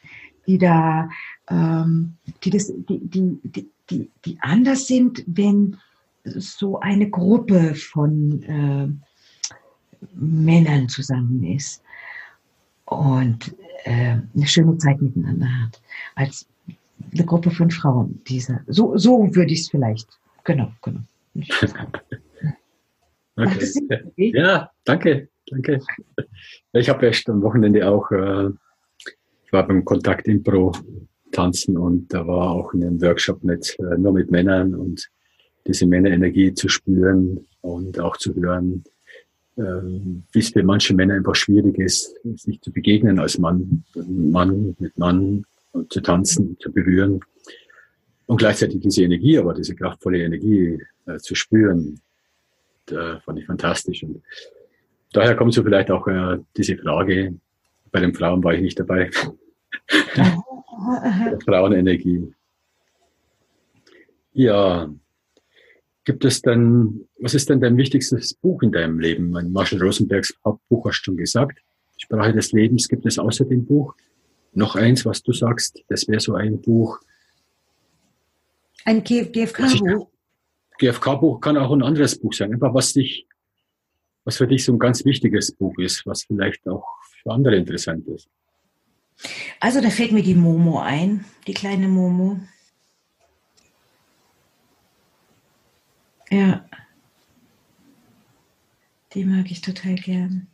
[0.48, 1.10] die da,
[1.50, 2.14] ähm,
[2.44, 5.78] die das, die, die, die, die, die anders sind, wenn
[6.24, 8.88] so eine Gruppe von äh,
[10.14, 11.84] Männern zusammen ist.
[12.86, 13.56] und
[13.86, 15.82] äh, eine schöne Zeit miteinander hat.
[16.16, 16.48] Als
[17.14, 18.22] eine Gruppe von Frauen.
[18.28, 18.60] Diese.
[18.68, 20.08] So, so würde ich es vielleicht.
[20.44, 21.00] Genau, genau.
[23.36, 24.34] okay.
[24.36, 25.80] Ja, danke, danke.
[26.74, 28.50] Ich habe erst am Wochenende auch, äh,
[29.46, 30.74] ich war beim Kontakt Impro
[31.32, 35.10] tanzen und da war auch ein Workshop mit, äh, nur mit Männern und
[35.68, 38.84] diese Männerenergie zu spüren und auch zu hören,
[39.58, 44.76] äh, wie es für manche Männer einfach schwierig ist, sich zu begegnen als Mann, Mann
[44.80, 47.20] mit Mann und zu tanzen, zu berühren
[48.26, 52.00] und gleichzeitig diese Energie, aber diese kraftvolle Energie äh, zu spüren,
[52.86, 54.04] da fand ich fantastisch.
[54.04, 54.22] Und
[55.12, 57.36] daher kommt so vielleicht auch äh, diese Frage,
[57.92, 59.10] bei den Frauen war ich nicht dabei.
[61.46, 62.34] Frauenenergie.
[64.34, 64.90] Ja,
[66.04, 69.30] gibt es denn, was ist denn dein wichtigstes Buch in deinem Leben?
[69.30, 71.60] Mein Marshall Rosenbergs Hauptbuch hast du schon gesagt.
[71.98, 73.96] Sprache des Lebens gibt es außer dem Buch.
[74.54, 77.00] Noch eins, was du sagst, das wäre so ein Buch.
[78.86, 80.08] Ein GFK-Buch?
[80.80, 82.52] GFK-Buch kann auch ein anderes Buch sein.
[82.52, 83.28] Einfach was dich,
[84.26, 86.86] was für dich so ein ganz wichtiges Buch ist, was vielleicht auch
[87.22, 88.28] für andere interessant ist.
[89.60, 92.40] Also da fällt mir die Momo ein, die kleine Momo.
[96.32, 96.66] Ja.
[99.14, 100.48] Die mag ich total gern.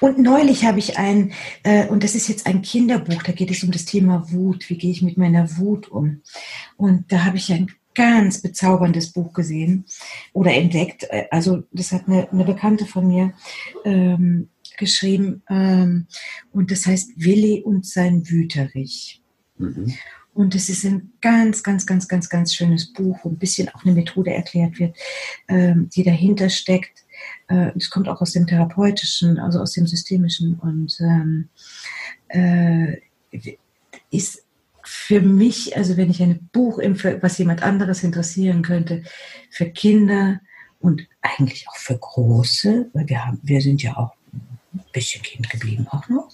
[0.00, 1.32] Und neulich habe ich ein,
[1.64, 4.68] äh, und das ist jetzt ein Kinderbuch, da geht es um das Thema Wut.
[4.70, 6.20] Wie gehe ich mit meiner Wut um?
[6.76, 9.84] Und da habe ich ein ganz bezauberndes Buch gesehen
[10.32, 11.04] oder entdeckt.
[11.10, 13.32] Äh, also das hat eine, eine Bekannte von mir
[13.84, 16.06] ähm, geschrieben ähm,
[16.52, 19.20] und das heißt Willi und sein Wüterich.
[19.56, 19.94] Mhm.
[20.38, 23.84] Und es ist ein ganz, ganz, ganz, ganz, ganz schönes Buch, wo ein bisschen auch
[23.84, 24.96] eine Methode erklärt wird,
[25.48, 27.04] ähm, die dahinter steckt
[27.48, 31.48] äh, das kommt auch aus dem Therapeutischen, also aus dem Systemischen und ähm,
[32.28, 32.98] äh,
[34.10, 34.44] ist
[34.84, 39.02] für mich, also wenn ich ein Buch, was jemand anderes interessieren könnte,
[39.50, 40.40] für Kinder
[40.80, 44.14] und eigentlich auch für Große, weil wir haben, wir sind ja auch
[44.72, 46.28] ein bisschen Kind geblieben auch noch.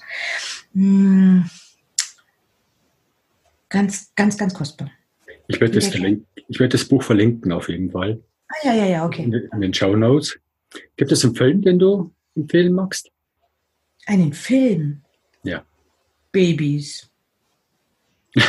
[3.75, 4.89] Ganz, ganz, ganz kostbar.
[5.49, 8.23] Ich werde das, ich werde das Buch verlinken auf jeden Fall.
[8.49, 9.25] Ah, ja, ja, ja, okay.
[9.25, 10.39] In, in den Show Notes.
[10.97, 13.11] Gibt es einen Film, den du empfehlen magst?
[14.07, 15.03] Einen Film?
[15.43, 15.65] Ja.
[16.31, 17.11] Babys.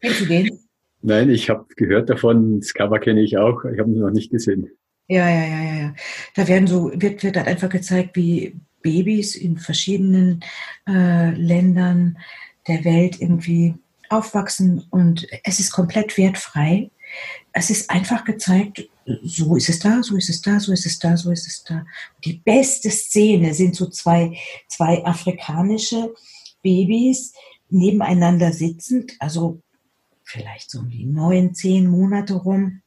[0.00, 0.58] Kennst du den?
[1.02, 4.32] Nein, ich habe gehört davon, das Cover kenne ich auch, ich habe ihn noch nicht
[4.32, 4.70] gesehen.
[5.06, 5.94] Ja, ja, ja, ja, ja.
[6.34, 10.40] Da werden so, wird, wird halt einfach gezeigt, wie Babys in verschiedenen
[10.88, 12.18] äh, Ländern
[12.66, 13.74] der Welt irgendwie
[14.10, 16.90] aufwachsen und es ist komplett wertfrei.
[17.52, 18.88] Es ist einfach gezeigt,
[19.22, 21.64] so ist es da, so ist es da, so ist es da, so ist es
[21.64, 21.86] da.
[22.24, 24.36] Die beste Szene sind so zwei,
[24.68, 26.14] zwei afrikanische
[26.62, 27.32] Babys
[27.68, 29.60] nebeneinander sitzend, also
[30.22, 32.80] vielleicht so um die neun, zehn Monate rum.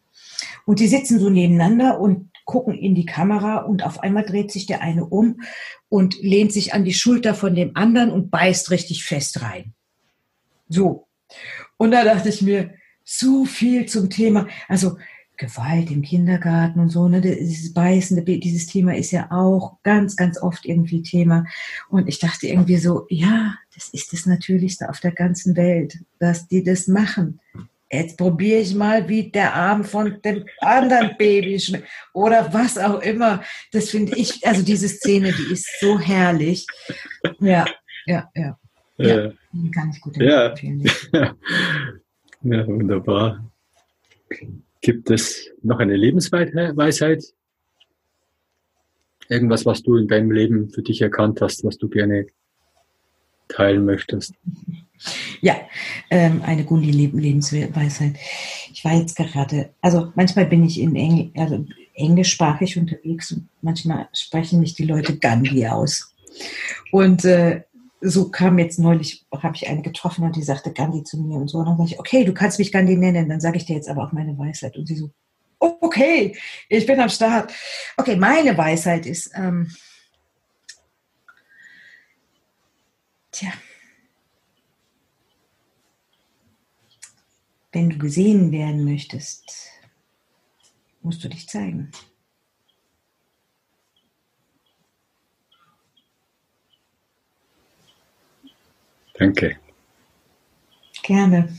[0.66, 4.66] Und die sitzen so nebeneinander und gucken in die Kamera und auf einmal dreht sich
[4.66, 5.42] der eine um
[5.90, 9.74] und lehnt sich an die Schulter von dem anderen und beißt richtig fest rein.
[10.70, 11.07] So.
[11.78, 12.74] Und da dachte ich mir,
[13.04, 14.48] so viel zum Thema.
[14.68, 14.98] Also
[15.38, 20.42] Gewalt im Kindergarten und so, ne, dieses beißende, dieses Thema ist ja auch ganz, ganz
[20.42, 21.46] oft irgendwie Thema.
[21.90, 26.48] Und ich dachte irgendwie so, ja, das ist das Natürlichste auf der ganzen Welt, dass
[26.48, 27.40] die das machen.
[27.90, 31.62] Jetzt probiere ich mal, wie der Arm von dem anderen Baby
[32.14, 33.44] oder was auch immer.
[33.72, 36.66] Das finde ich, also diese Szene, die ist so herrlich.
[37.40, 37.66] Ja,
[38.06, 38.58] ja, ja.
[38.98, 39.32] Ja, ja.
[39.74, 40.18] kann ich gut.
[40.18, 40.54] Ja.
[41.14, 43.52] ja, wunderbar.
[44.82, 47.24] Gibt es noch eine Lebensweisheit?
[49.30, 52.28] Irgendwas, was du in deinem Leben für dich erkannt hast, was du gerne
[53.50, 54.34] teilen möchtest?
[55.42, 55.56] Ja,
[56.10, 58.16] ähm, eine gute Lebensweisheit.
[58.72, 64.08] Ich war jetzt gerade, also manchmal bin ich in Engl also englischsprachig unterwegs und manchmal
[64.14, 66.14] sprechen mich die Leute Gandhi aus.
[66.92, 67.64] Und äh,
[68.02, 71.48] so kam jetzt neulich, habe ich eine getroffen und die sagte Gandhi zu mir und
[71.48, 71.60] so.
[71.60, 73.90] Und dann sage ich, okay, du kannst mich Gandhi nennen, dann sage ich dir jetzt
[73.90, 74.78] aber auch meine Weisheit.
[74.78, 75.12] Und sie so,
[75.60, 76.38] okay,
[76.70, 77.52] ich bin am Start.
[77.98, 79.72] Okay, meine Weisheit ist, ähm,
[83.32, 83.52] tja,
[87.72, 89.72] wenn du gesehen werden möchtest,
[91.02, 91.92] musst du dich zeigen.
[99.18, 99.58] Danke.
[101.04, 101.50] Gerne.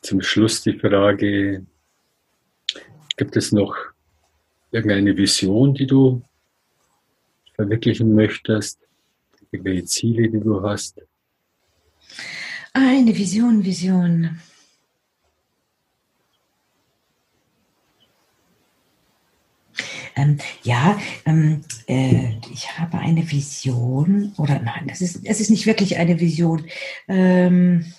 [0.00, 1.64] Zum Schluss die Frage,
[3.16, 3.76] gibt es noch
[4.70, 6.22] irgendeine Vision, die du
[7.54, 8.78] verwirklichen möchtest?
[9.50, 11.00] Irgendwelche Ziele, die du hast?
[12.72, 14.40] Eine Vision, Vision.
[20.16, 25.66] Ähm, ja, ähm, äh, ich habe eine Vision, oder nein, das ist, es ist nicht
[25.66, 26.64] wirklich eine Vision.
[27.08, 27.92] Ähm,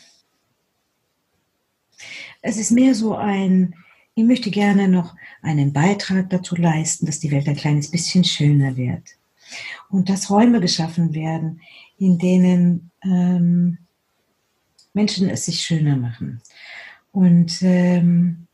[2.41, 3.76] es ist mehr so ein,
[4.13, 8.78] ich möchte gerne noch einen Beitrag dazu leisten, dass die Welt ein kleines bisschen schöner
[8.78, 9.03] wird.
[9.89, 11.61] Und dass Räume geschaffen werden,
[11.97, 13.78] in denen ähm,
[14.93, 16.41] Menschen es sich schöner machen.
[17.11, 18.44] Und ähm,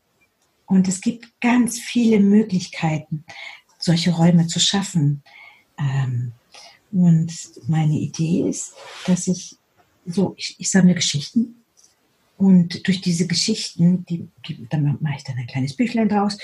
[0.71, 3.25] und es gibt ganz viele Möglichkeiten,
[3.77, 5.21] solche Räume zu schaffen.
[5.77, 6.31] Ähm,
[6.93, 7.29] und
[7.67, 9.57] meine Idee ist, dass ich
[10.05, 11.65] so, ich, ich sammle Geschichten
[12.37, 16.37] und durch diese Geschichten, die, die, dann mache ich dann ein kleines Büchlein draus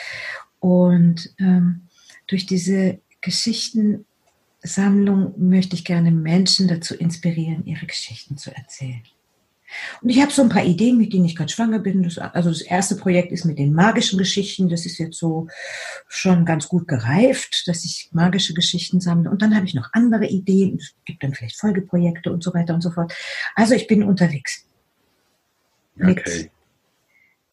[0.59, 1.83] und ähm,
[2.27, 9.03] durch diese Geschichtensammlung möchte ich gerne Menschen dazu inspirieren, ihre Geschichten zu erzählen.
[10.01, 12.03] Und ich habe so ein paar Ideen, mit denen ich gerade schwanger bin.
[12.03, 14.69] Das, also das erste Projekt ist mit den magischen Geschichten.
[14.69, 15.47] Das ist jetzt so
[16.07, 19.29] schon ganz gut gereift, dass ich magische Geschichten sammle.
[19.29, 20.77] Und dann habe ich noch andere Ideen.
[20.77, 23.13] Es gibt dann vielleicht Folgeprojekte und so weiter und so fort.
[23.55, 24.65] Also ich bin unterwegs.
[25.99, 26.51] Okay.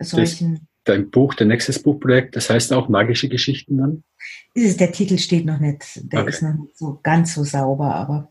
[0.00, 0.68] solchen.
[0.84, 4.04] dein Buch, dein nächstes Buchprojekt, das heißt auch magische Geschichten dann?
[4.52, 6.28] Ist, der Titel steht noch nicht, der okay.
[6.28, 8.30] ist noch nicht so ganz so sauber, aber.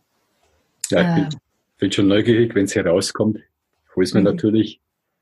[0.91, 1.41] Ja, ich bin, äh,
[1.79, 3.39] bin schon neugierig, wenn es herauskommt
[3.95, 4.25] hole es mir mhm.
[4.25, 4.79] natürlich.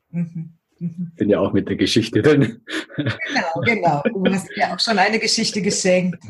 [0.09, 0.53] Mhm.
[0.80, 1.11] Mhm.
[1.15, 2.61] Bin ja auch mit der Geschichte drin.
[2.95, 4.03] Genau, genau.
[4.03, 6.24] Du hast ja auch schon eine Geschichte geschenkt.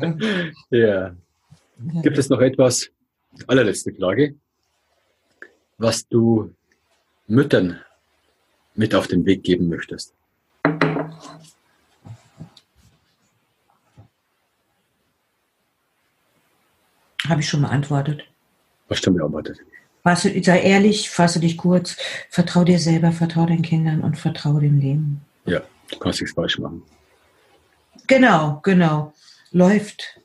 [0.70, 1.16] Ja.
[2.02, 2.90] Gibt es noch etwas,
[3.46, 4.34] allerletzte Frage,
[5.78, 6.52] was du
[7.26, 7.80] Müttern
[8.74, 10.14] mit auf den Weg geben möchtest?
[17.28, 18.22] Habe ich schon beantwortet.
[18.88, 19.58] Hast du schon beantwortet?
[20.02, 21.96] Fasse, sei ehrlich, fasse dich kurz,
[22.28, 25.20] vertrau dir selber, vertrau deinen Kindern und vertrau dem Leben.
[25.46, 26.82] Ja, du kannst nichts falsch machen.
[28.08, 29.12] Genau, genau.
[29.52, 30.20] Läuft.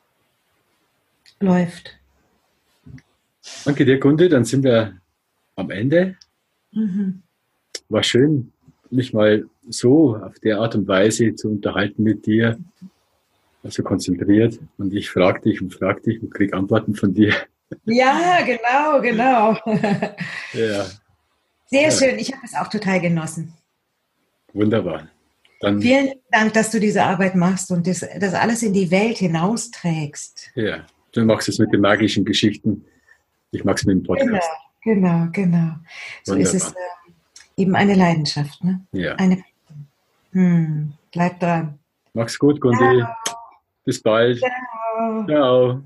[1.39, 1.97] Läuft.
[3.65, 4.29] Danke dir, Kunde.
[4.29, 4.97] Dann sind wir
[5.55, 6.15] am Ende.
[6.71, 7.21] Mhm.
[7.89, 8.51] War schön,
[8.89, 12.57] mich mal so auf der Art und Weise zu unterhalten mit dir.
[13.63, 14.59] Also konzentriert.
[14.77, 17.33] Und ich frage dich und frage dich und kriege Antworten von dir.
[17.85, 19.57] Ja, genau, genau.
[20.53, 20.85] Ja.
[21.65, 21.91] Sehr ja.
[21.91, 22.19] schön.
[22.19, 23.53] Ich habe es auch total genossen.
[24.53, 25.09] Wunderbar.
[25.59, 29.17] Dann Vielen Dank, dass du diese Arbeit machst und das, das alles in die Welt
[29.17, 30.51] hinausträgst.
[30.55, 32.85] Ja, du machst es mit den magischen Geschichten.
[33.51, 34.47] Ich mag es mit dem Podcast.
[34.83, 35.73] Genau, genau, genau.
[36.23, 36.55] So Wunderbar.
[36.55, 38.63] ist es äh, eben eine Leidenschaft.
[38.63, 38.81] Ne?
[38.91, 39.15] Ja.
[39.15, 39.43] Eine,
[40.31, 41.79] hm, bleib dran.
[42.13, 43.03] Mach's gut, Gundi.
[43.83, 44.39] Bis bald.
[44.39, 45.25] Ciao.
[45.25, 45.83] Ciao.